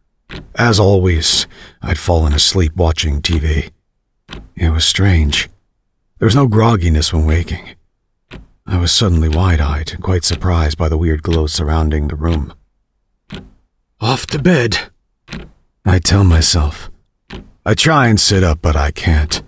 As 0.55 0.79
always, 0.79 1.45
I'd 1.83 1.99
fallen 1.99 2.33
asleep 2.33 2.75
watching 2.75 3.21
TV. 3.21 3.69
It 4.55 4.71
was 4.71 4.85
strange. 4.85 5.51
There 6.17 6.25
was 6.25 6.35
no 6.35 6.47
grogginess 6.47 7.13
when 7.13 7.27
waking. 7.27 7.75
I 8.65 8.77
was 8.77 8.91
suddenly 8.91 9.29
wide 9.29 9.59
eyed 9.59 9.91
and 9.93 10.03
quite 10.03 10.23
surprised 10.23 10.77
by 10.77 10.89
the 10.89 10.97
weird 10.97 11.21
glow 11.21 11.47
surrounding 11.47 12.07
the 12.07 12.15
room. 12.15 12.53
Off 13.99 14.25
to 14.27 14.39
bed, 14.39 14.89
I 15.85 15.99
tell 15.99 16.23
myself. 16.23 16.89
I 17.65 17.73
try 17.73 18.07
and 18.07 18.19
sit 18.19 18.43
up, 18.43 18.61
but 18.61 18.75
I 18.75 18.91
can't. 18.91 19.41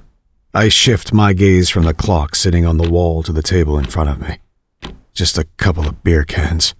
I 0.53 0.69
shift 0.69 1.13
my 1.13 1.33
gaze 1.33 1.69
from 1.69 1.83
the 1.83 1.93
clock 1.93 2.35
sitting 2.35 2.65
on 2.65 2.77
the 2.77 2.89
wall 2.89 3.23
to 3.23 3.33
the 3.33 3.41
table 3.41 3.77
in 3.77 3.85
front 3.85 4.09
of 4.09 4.21
me. 4.21 4.39
Just 5.13 5.37
a 5.37 5.47
couple 5.57 5.87
of 5.87 6.03
beer 6.03 6.23
cans. 6.23 6.73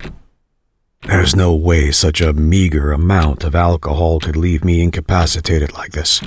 There's 1.03 1.35
no 1.35 1.53
way 1.53 1.91
such 1.91 2.19
a 2.21 2.33
meager 2.33 2.91
amount 2.91 3.43
of 3.43 3.53
alcohol 3.53 4.19
could 4.19 4.35
leave 4.35 4.63
me 4.63 4.81
incapacitated 4.81 5.73
like 5.73 5.91
this. 5.91 6.21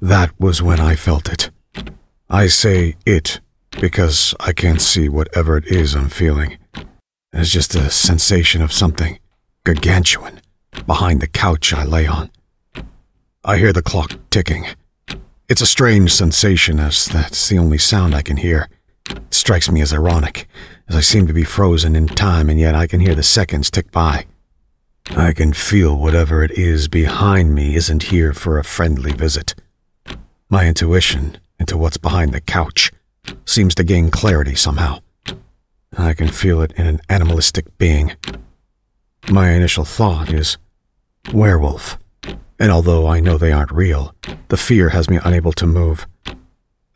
That 0.00 0.32
was 0.38 0.62
when 0.62 0.80
I 0.80 0.94
felt 0.96 1.28
it. 1.28 1.50
I 2.28 2.46
say 2.46 2.96
it 3.04 3.40
because 3.78 4.34
I 4.40 4.52
can't 4.52 4.80
see 4.80 5.08
whatever 5.08 5.56
it 5.56 5.66
is 5.66 5.94
I'm 5.94 6.08
feeling. 6.08 6.58
It's 7.32 7.50
just 7.50 7.74
a 7.74 7.90
sensation 7.90 8.62
of 8.62 8.72
something 8.72 9.18
gargantuan 9.64 10.40
behind 10.86 11.20
the 11.20 11.28
couch 11.28 11.72
I 11.72 11.84
lay 11.84 12.06
on. 12.06 12.30
I 13.44 13.58
hear 13.58 13.72
the 13.72 13.82
clock 13.82 14.14
ticking. 14.30 14.66
It's 15.48 15.62
a 15.62 15.66
strange 15.66 16.12
sensation 16.12 16.78
as 16.78 17.06
that's 17.06 17.48
the 17.48 17.58
only 17.58 17.78
sound 17.78 18.14
I 18.14 18.22
can 18.22 18.36
hear. 18.36 18.68
It 19.08 19.34
strikes 19.34 19.70
me 19.70 19.80
as 19.80 19.92
ironic, 19.92 20.46
as 20.88 20.96
I 20.96 21.00
seem 21.00 21.26
to 21.26 21.32
be 21.32 21.44
frozen 21.44 21.96
in 21.96 22.08
time 22.08 22.50
and 22.50 22.58
yet 22.58 22.74
I 22.74 22.86
can 22.86 23.00
hear 23.00 23.14
the 23.14 23.22
seconds 23.22 23.70
tick 23.70 23.90
by. 23.90 24.26
I 25.10 25.32
can 25.32 25.52
feel 25.52 25.96
whatever 25.96 26.44
it 26.44 26.52
is 26.52 26.86
behind 26.86 27.54
me 27.54 27.74
isn't 27.74 28.04
here 28.04 28.32
for 28.32 28.58
a 28.58 28.64
friendly 28.64 29.12
visit. 29.12 29.54
My 30.48 30.66
intuition 30.66 31.38
into 31.58 31.76
what's 31.76 31.96
behind 31.96 32.32
the 32.32 32.40
couch 32.40 32.92
seems 33.44 33.74
to 33.74 33.84
gain 33.84 34.10
clarity 34.10 34.54
somehow. 34.54 35.00
I 35.96 36.14
can 36.14 36.28
feel 36.28 36.62
it 36.62 36.72
in 36.76 36.86
an 36.86 37.00
animalistic 37.08 37.76
being. 37.78 38.12
My 39.28 39.50
initial 39.50 39.84
thought 39.84 40.32
is 40.32 40.56
werewolf, 41.32 41.98
and 42.58 42.70
although 42.70 43.06
I 43.06 43.20
know 43.20 43.38
they 43.38 43.52
aren't 43.52 43.72
real, 43.72 44.14
the 44.48 44.56
fear 44.56 44.90
has 44.90 45.10
me 45.10 45.18
unable 45.24 45.52
to 45.52 45.66
move. 45.66 46.06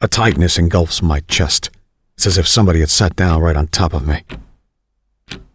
A 0.01 0.09
tightness 0.09 0.59
engulfs 0.59 1.03
my 1.03 1.21
chest. 1.21 1.71
It's 2.17 2.27
as 2.27 2.39
if 2.39 2.47
somebody 2.47 2.81
had 2.81 2.91
sat 2.91 3.17
down 3.17 3.41
right 3.41 3.57
on 3.57 3.69
top 3.69 3.93
of 3.95 4.07
me. 4.07 4.23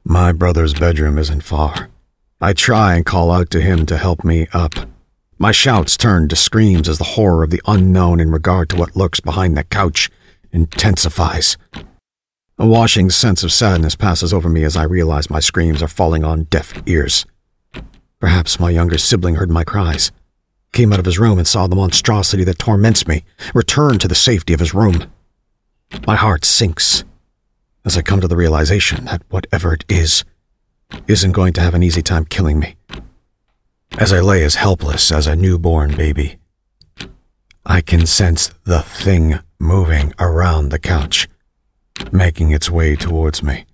My 0.04 0.32
brother's 0.32 0.74
bedroom 0.74 1.18
isn't 1.18 1.44
far. 1.44 1.90
I 2.42 2.54
try 2.54 2.96
and 2.96 3.06
call 3.06 3.32
out 3.32 3.50
to 3.52 3.62
him 3.62 3.86
to 3.86 3.98
help 3.98 4.24
me 4.24 4.48
up. 4.54 4.74
My 5.38 5.52
shouts 5.52 5.96
turn 5.96 6.28
to 6.30 6.36
screams 6.36 6.90
as 6.90 6.98
the 6.98 7.16
horror 7.16 7.44
of 7.44 7.50
the 7.50 7.62
unknown 7.66 8.20
in 8.20 8.32
regard 8.32 8.70
to 8.70 8.76
what 8.76 8.96
lurks 8.96 9.20
behind 9.20 9.56
the 9.56 9.64
couch 9.64 10.10
intensifies. 10.52 11.58
A 12.58 12.68
washing 12.68 13.10
sense 13.10 13.44
of 13.44 13.52
sadness 13.52 13.96
passes 13.96 14.34
over 14.34 14.50
me 14.50 14.64
as 14.64 14.76
I 14.76 14.84
realize 14.84 15.30
my 15.30 15.40
screams 15.40 15.82
are 15.82 15.88
falling 15.88 16.24
on 16.24 16.44
deaf 16.46 16.74
ears. 16.86 17.26
Perhaps 18.20 18.60
my 18.60 18.70
younger 18.70 18.98
sibling 18.98 19.36
heard 19.36 19.50
my 19.50 19.64
cries, 19.64 20.12
came 20.74 20.92
out 20.92 21.00
of 21.00 21.06
his 21.06 21.20
room 21.20 21.38
and 21.38 21.48
saw 21.48 21.68
the 21.68 21.76
monstrosity 21.76 22.44
that 22.44 22.60
torments 22.60 23.08
me, 23.08 23.24
returned 23.54 24.02
to 24.02 24.08
the 24.08 24.16
safety 24.16 24.54
of 24.54 24.60
his 24.60 24.74
room. 24.74 25.12
My 26.06 26.16
heart 26.16 26.44
sinks 26.46 27.04
as 27.86 27.98
I 27.98 28.02
come 28.02 28.22
to 28.22 28.28
the 28.28 28.36
realization 28.36 29.06
that 29.06 29.24
whatever 29.30 29.74
it 29.74 29.86
is, 29.90 30.24
isn't 31.08 31.32
going 31.32 31.54
to 31.54 31.62
have 31.62 31.74
an 31.74 31.84
easy 31.84 32.02
time 32.02 32.26
killing 32.26 32.60
me. 32.60 32.76
As 33.98 34.14
I 34.14 34.20
lay 34.20 34.44
as 34.44 34.56
helpless 34.56 35.12
as 35.12 35.28
a 35.28 35.36
newborn 35.36 35.96
baby, 35.96 36.38
I 37.66 37.82
can 37.82 38.06
sense 38.06 38.52
the 38.64 38.82
thing 38.82 39.40
moving 39.60 40.14
around 40.20 40.70
the 40.70 40.80
couch, 40.80 41.28
making 42.12 42.52
its 42.52 42.70
way 42.70 42.96
towards 42.96 43.44
me. 43.44 43.66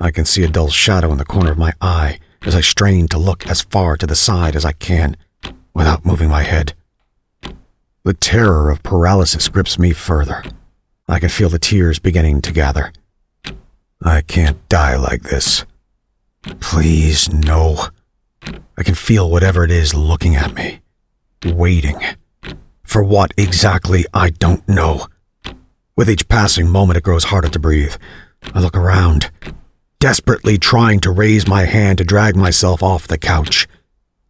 I 0.00 0.10
can 0.10 0.24
see 0.24 0.42
a 0.42 0.48
dull 0.48 0.70
shadow 0.70 1.12
in 1.12 1.18
the 1.18 1.24
corner 1.24 1.52
of 1.52 1.58
my 1.58 1.72
eye 1.80 2.18
as 2.42 2.54
I 2.54 2.60
strain 2.60 3.08
to 3.08 3.18
look 3.18 3.46
as 3.46 3.62
far 3.62 3.96
to 3.96 4.06
the 4.06 4.16
side 4.16 4.56
as 4.56 4.64
I 4.64 4.72
can 4.72 5.16
without 5.74 6.04
moving 6.04 6.28
my 6.28 6.42
head. 6.42 6.74
The 8.04 8.14
terror 8.14 8.70
of 8.70 8.82
paralysis 8.82 9.48
grips 9.48 9.78
me 9.78 9.92
further. 9.92 10.42
I 11.08 11.18
can 11.18 11.28
feel 11.28 11.48
the 11.48 11.58
tears 11.58 11.98
beginning 11.98 12.42
to 12.42 12.52
gather. 12.52 12.92
I 14.02 14.20
can't 14.20 14.68
die 14.68 14.96
like 14.96 15.22
this. 15.22 15.64
Please, 16.60 17.32
no. 17.32 17.88
I 18.76 18.82
can 18.82 18.94
feel 18.94 19.30
whatever 19.30 19.64
it 19.64 19.70
is 19.70 19.94
looking 19.94 20.36
at 20.36 20.54
me, 20.54 20.80
waiting. 21.44 21.98
For 22.84 23.02
what 23.02 23.32
exactly, 23.36 24.04
I 24.14 24.30
don't 24.30 24.66
know. 24.68 25.08
With 25.96 26.08
each 26.08 26.28
passing 26.28 26.68
moment, 26.68 26.96
it 26.96 27.02
grows 27.02 27.24
harder 27.24 27.48
to 27.48 27.58
breathe. 27.58 27.94
I 28.54 28.60
look 28.60 28.76
around. 28.76 29.30
desperately 30.04 30.58
trying 30.58 31.00
to 31.00 31.10
raise 31.10 31.48
my 31.48 31.64
hand 31.64 31.96
to 31.96 32.04
drag 32.04 32.36
myself 32.36 32.82
off 32.82 33.08
the 33.08 33.16
couch. 33.16 33.66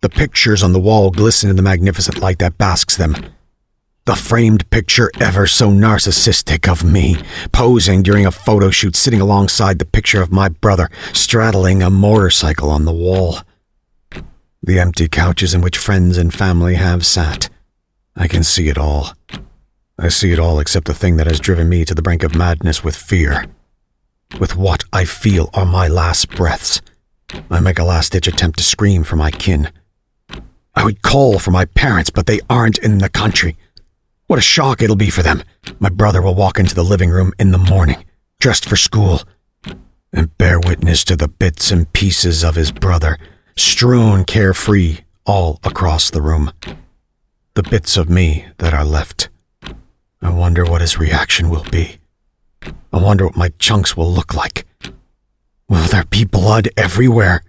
The 0.02 0.08
pictures 0.08 0.62
on 0.62 0.72
the 0.72 0.78
wall 0.78 1.10
glisten 1.10 1.50
in 1.50 1.56
the 1.56 1.62
magnificent 1.62 2.18
light 2.20 2.38
that 2.38 2.56
basks 2.56 2.96
them. 2.96 3.16
The 4.04 4.14
framed 4.14 4.70
picture, 4.70 5.10
ever 5.18 5.48
so 5.48 5.70
narcissistic, 5.70 6.70
of 6.70 6.84
me, 6.84 7.16
posing 7.50 8.04
during 8.04 8.24
a 8.24 8.30
photo 8.30 8.70
shoot, 8.70 8.94
sitting 8.94 9.20
alongside 9.20 9.80
the 9.80 9.84
picture 9.84 10.22
of 10.22 10.30
my 10.30 10.48
brother, 10.48 10.88
straddling 11.12 11.82
a 11.82 11.90
motorcycle 11.90 12.70
on 12.70 12.84
the 12.84 12.92
wall. 12.92 13.40
The 14.62 14.78
empty 14.78 15.08
couches 15.08 15.54
in 15.54 15.60
which 15.60 15.76
friends 15.76 16.18
and 16.18 16.32
family 16.32 16.76
have 16.76 17.04
sat. 17.04 17.48
I 18.16 18.28
can 18.28 18.44
see 18.44 18.68
it 18.68 18.78
all. 18.78 19.12
I 19.98 20.08
see 20.08 20.32
it 20.32 20.38
all 20.38 20.60
except 20.60 20.86
the 20.86 20.94
thing 20.94 21.16
that 21.16 21.26
has 21.26 21.40
driven 21.40 21.68
me 21.68 21.84
to 21.84 21.94
the 21.94 22.02
brink 22.02 22.22
of 22.22 22.34
madness 22.34 22.82
with 22.84 22.96
fear. 22.96 23.46
With 24.38 24.56
what 24.56 24.84
I 24.92 25.04
feel 25.04 25.50
are 25.54 25.66
my 25.66 25.88
last 25.88 26.30
breaths. 26.30 26.80
I 27.50 27.60
make 27.60 27.78
a 27.78 27.84
last 27.84 28.12
ditch 28.12 28.28
attempt 28.28 28.58
to 28.58 28.64
scream 28.64 29.04
for 29.04 29.16
my 29.16 29.30
kin. 29.30 29.70
I 30.74 30.84
would 30.84 31.02
call 31.02 31.38
for 31.38 31.50
my 31.50 31.64
parents, 31.64 32.10
but 32.10 32.26
they 32.26 32.40
aren't 32.50 32.78
in 32.78 32.98
the 32.98 33.08
country. 33.08 33.56
What 34.26 34.38
a 34.38 34.42
shock 34.42 34.82
it'll 34.82 34.96
be 34.96 35.10
for 35.10 35.22
them. 35.22 35.42
My 35.78 35.88
brother 35.88 36.22
will 36.22 36.34
walk 36.34 36.58
into 36.58 36.74
the 36.74 36.84
living 36.84 37.10
room 37.10 37.32
in 37.38 37.50
the 37.50 37.58
morning, 37.58 38.04
dressed 38.40 38.68
for 38.68 38.76
school, 38.76 39.22
and 40.12 40.36
bear 40.38 40.58
witness 40.58 41.04
to 41.04 41.16
the 41.16 41.28
bits 41.28 41.70
and 41.70 41.92
pieces 41.92 42.42
of 42.42 42.54
his 42.54 42.72
brother, 42.72 43.18
strewn 43.56 44.24
carefree 44.24 44.98
all 45.26 45.60
across 45.64 46.10
the 46.10 46.22
room. 46.22 46.52
The 47.54 47.62
bits 47.62 47.96
of 47.96 48.10
me 48.10 48.46
that 48.58 48.74
are 48.74 48.84
left. 48.84 49.28
I 50.20 50.30
wonder 50.30 50.64
what 50.64 50.80
his 50.80 50.98
reaction 50.98 51.50
will 51.50 51.62
be. 51.70 51.98
I 52.92 52.98
wonder 52.98 53.26
what 53.26 53.36
my 53.36 53.50
chunks 53.60 53.96
will 53.96 54.12
look 54.12 54.34
like. 54.34 54.66
Will 55.68 55.86
there 55.86 56.04
be 56.04 56.24
blood 56.24 56.68
everywhere? 56.76 57.44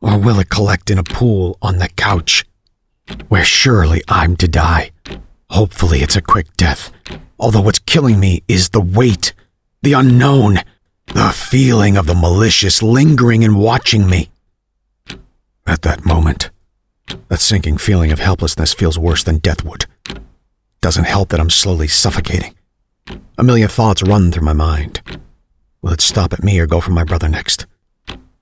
Or 0.00 0.16
will 0.16 0.40
it 0.40 0.48
collect 0.48 0.90
in 0.90 0.96
a 0.96 1.02
pool 1.02 1.58
on 1.60 1.76
the 1.76 1.90
couch, 1.90 2.46
where 3.28 3.44
surely 3.44 4.02
I'm 4.08 4.34
to 4.36 4.48
die? 4.48 4.92
Hopefully, 5.50 6.00
it's 6.00 6.16
a 6.16 6.22
quick 6.22 6.46
death. 6.56 6.90
Although 7.38 7.60
what's 7.60 7.80
killing 7.80 8.18
me 8.18 8.44
is 8.48 8.70
the 8.70 8.80
weight, 8.80 9.34
the 9.82 9.92
unknown, 9.92 10.60
the 11.08 11.32
feeling 11.36 11.98
of 11.98 12.06
the 12.06 12.14
malicious 12.14 12.82
lingering 12.82 13.44
and 13.44 13.58
watching 13.58 14.08
me. 14.08 14.30
At 15.66 15.82
that 15.82 16.06
moment, 16.06 16.48
that 17.28 17.40
sinking 17.40 17.78
feeling 17.78 18.12
of 18.12 18.18
helplessness 18.18 18.74
feels 18.74 18.98
worse 18.98 19.24
than 19.24 19.38
death 19.38 19.64
would. 19.64 19.86
Doesn't 20.80 21.04
help 21.04 21.28
that 21.30 21.40
I'm 21.40 21.50
slowly 21.50 21.88
suffocating. 21.88 22.54
A 23.38 23.42
million 23.42 23.68
thoughts 23.68 24.02
run 24.02 24.32
through 24.32 24.44
my 24.44 24.52
mind. 24.52 25.02
Will 25.82 25.92
it 25.92 26.00
stop 26.00 26.32
at 26.32 26.44
me 26.44 26.58
or 26.58 26.66
go 26.66 26.80
for 26.80 26.90
my 26.90 27.04
brother 27.04 27.28
next? 27.28 27.66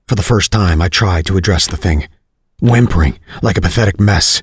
For 0.07 0.15
the 0.15 0.23
first 0.23 0.51
time, 0.51 0.81
I 0.81 0.89
try 0.89 1.21
to 1.23 1.37
address 1.37 1.67
the 1.67 1.77
thing, 1.77 2.07
whimpering 2.59 3.19
like 3.41 3.57
a 3.57 3.61
pathetic 3.61 3.99
mess. 3.99 4.41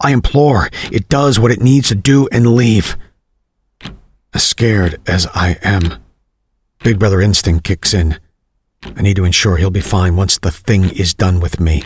I 0.00 0.12
implore 0.12 0.68
it 0.92 1.08
does 1.08 1.40
what 1.40 1.50
it 1.50 1.60
needs 1.60 1.88
to 1.88 1.94
do 1.94 2.28
and 2.30 2.54
leave. 2.54 2.96
As 4.34 4.44
scared 4.44 5.00
as 5.06 5.26
I 5.34 5.58
am, 5.62 6.02
Big 6.84 6.98
Brother 6.98 7.20
instinct 7.20 7.64
kicks 7.64 7.92
in. 7.92 8.18
I 8.84 9.02
need 9.02 9.16
to 9.16 9.24
ensure 9.24 9.56
he'll 9.56 9.70
be 9.70 9.80
fine 9.80 10.14
once 10.14 10.38
the 10.38 10.52
thing 10.52 10.90
is 10.90 11.14
done 11.14 11.40
with 11.40 11.58
me. 11.58 11.82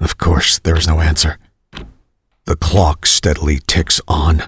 Of 0.00 0.18
course, 0.18 0.58
there 0.58 0.76
is 0.76 0.86
no 0.86 1.00
answer. 1.00 1.38
The 2.44 2.56
clock 2.56 3.06
steadily 3.06 3.60
ticks 3.66 4.00
on, 4.08 4.42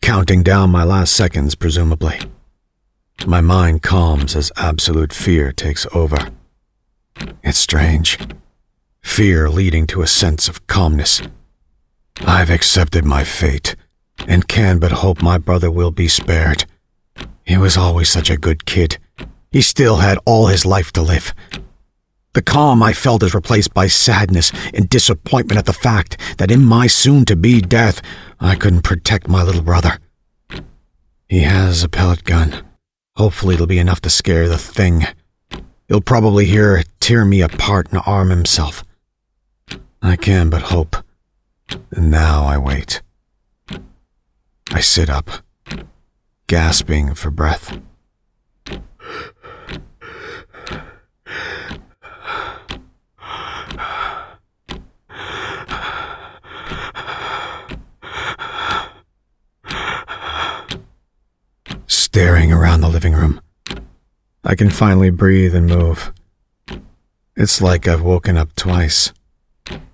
counting 0.00 0.42
down 0.42 0.70
my 0.70 0.84
last 0.84 1.14
seconds, 1.14 1.54
presumably. 1.54 2.20
My 3.26 3.40
mind 3.40 3.82
calms 3.82 4.36
as 4.36 4.52
absolute 4.56 5.12
fear 5.12 5.52
takes 5.52 5.86
over. 5.94 6.28
It's 7.42 7.58
strange 7.58 8.18
fear 9.02 9.50
leading 9.50 9.86
to 9.88 10.00
a 10.00 10.06
sense 10.06 10.48
of 10.48 10.66
calmness. 10.66 11.20
I've 12.20 12.50
accepted 12.50 13.04
my 13.04 13.24
fate, 13.24 13.76
and 14.26 14.48
can 14.48 14.78
but 14.78 14.92
hope 14.92 15.20
my 15.22 15.38
brother 15.38 15.70
will 15.70 15.90
be 15.90 16.08
spared. 16.08 16.64
He 17.44 17.56
was 17.56 17.76
always 17.76 18.08
such 18.08 18.30
a 18.30 18.38
good 18.38 18.64
kid. 18.64 18.98
He 19.50 19.60
still 19.60 19.96
had 19.96 20.18
all 20.24 20.46
his 20.46 20.64
life 20.64 20.92
to 20.92 21.02
live. 21.02 21.34
The 22.34 22.42
calm 22.42 22.82
I 22.82 22.94
felt 22.94 23.22
is 23.22 23.34
replaced 23.34 23.74
by 23.74 23.88
sadness 23.88 24.52
and 24.72 24.88
disappointment 24.88 25.58
at 25.58 25.66
the 25.66 25.72
fact 25.74 26.16
that 26.38 26.50
in 26.50 26.64
my 26.64 26.86
soon 26.86 27.26
to 27.26 27.36
be 27.36 27.60
death, 27.60 28.00
I 28.40 28.54
couldn't 28.54 28.82
protect 28.82 29.28
my 29.28 29.42
little 29.42 29.62
brother. 29.62 29.98
He 31.28 31.40
has 31.40 31.82
a 31.82 31.88
pellet 31.88 32.24
gun. 32.24 32.64
Hopefully, 33.16 33.54
it'll 33.54 33.66
be 33.66 33.78
enough 33.78 34.00
to 34.02 34.10
scare 34.10 34.48
the 34.48 34.56
thing. 34.56 35.04
He'll 35.88 36.00
probably 36.00 36.46
hear 36.46 36.76
it 36.76 36.88
tear 37.00 37.26
me 37.26 37.42
apart 37.42 37.92
and 37.92 38.00
arm 38.06 38.30
himself. 38.30 38.82
I 40.00 40.16
can 40.16 40.48
but 40.48 40.62
hope. 40.62 40.96
And 41.90 42.10
now 42.10 42.44
I 42.44 42.56
wait. 42.56 43.02
I 44.70 44.80
sit 44.80 45.10
up, 45.10 45.30
gasping 46.46 47.14
for 47.14 47.30
breath. 47.30 47.78
Staring 62.14 62.52
around 62.52 62.82
the 62.82 62.90
living 62.90 63.14
room, 63.14 63.40
I 64.44 64.54
can 64.54 64.68
finally 64.68 65.08
breathe 65.08 65.54
and 65.54 65.66
move. 65.66 66.12
It's 67.34 67.62
like 67.62 67.88
I've 67.88 68.02
woken 68.02 68.36
up 68.36 68.54
twice. 68.54 69.14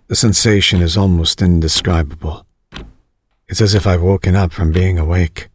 The 0.08 0.16
sensation 0.16 0.82
is 0.82 0.96
almost 0.96 1.40
indescribable. 1.40 2.44
It's 3.46 3.60
as 3.60 3.72
if 3.72 3.86
I've 3.86 4.02
woken 4.02 4.34
up 4.34 4.52
from 4.52 4.72
being 4.72 4.98
awake. 4.98 5.48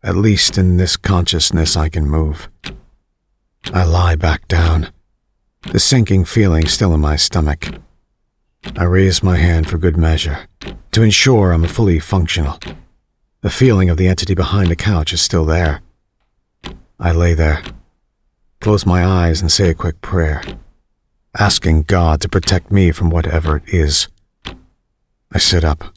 At 0.00 0.14
least 0.14 0.56
in 0.56 0.76
this 0.76 0.96
consciousness, 0.96 1.76
I 1.76 1.88
can 1.88 2.08
move. 2.08 2.48
I 3.74 3.82
lie 3.82 4.14
back 4.14 4.46
down, 4.46 4.92
the 5.72 5.80
sinking 5.80 6.24
feeling 6.24 6.68
still 6.68 6.94
in 6.94 7.00
my 7.00 7.16
stomach. 7.16 7.66
I 8.76 8.84
raise 8.84 9.24
my 9.24 9.38
hand 9.38 9.68
for 9.68 9.76
good 9.76 9.96
measure, 9.96 10.46
to 10.92 11.02
ensure 11.02 11.50
I'm 11.50 11.66
fully 11.66 11.98
functional. 11.98 12.60
The 13.42 13.50
feeling 13.50 13.88
of 13.88 13.96
the 13.96 14.06
entity 14.06 14.34
behind 14.34 14.70
the 14.70 14.76
couch 14.76 15.12
is 15.12 15.22
still 15.22 15.46
there. 15.46 15.82
I 16.98 17.12
lay 17.12 17.32
there, 17.32 17.62
close 18.60 18.84
my 18.84 19.04
eyes, 19.04 19.40
and 19.40 19.50
say 19.50 19.70
a 19.70 19.74
quick 19.74 20.00
prayer 20.02 20.42
asking 21.38 21.82
God 21.84 22.20
to 22.20 22.28
protect 22.28 22.70
me 22.70 22.90
from 22.90 23.10
whatever 23.10 23.56
it 23.56 23.62
is. 23.68 24.08
I 25.32 25.38
sit 25.38 25.64
up, 25.64 25.94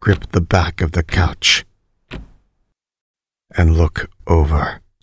grip 0.00 0.30
the 0.32 0.40
back 0.40 0.80
of 0.80 0.92
the 0.92 1.02
couch, 1.02 1.64
and 3.56 3.76
look 3.76 4.10
over. 4.26 4.80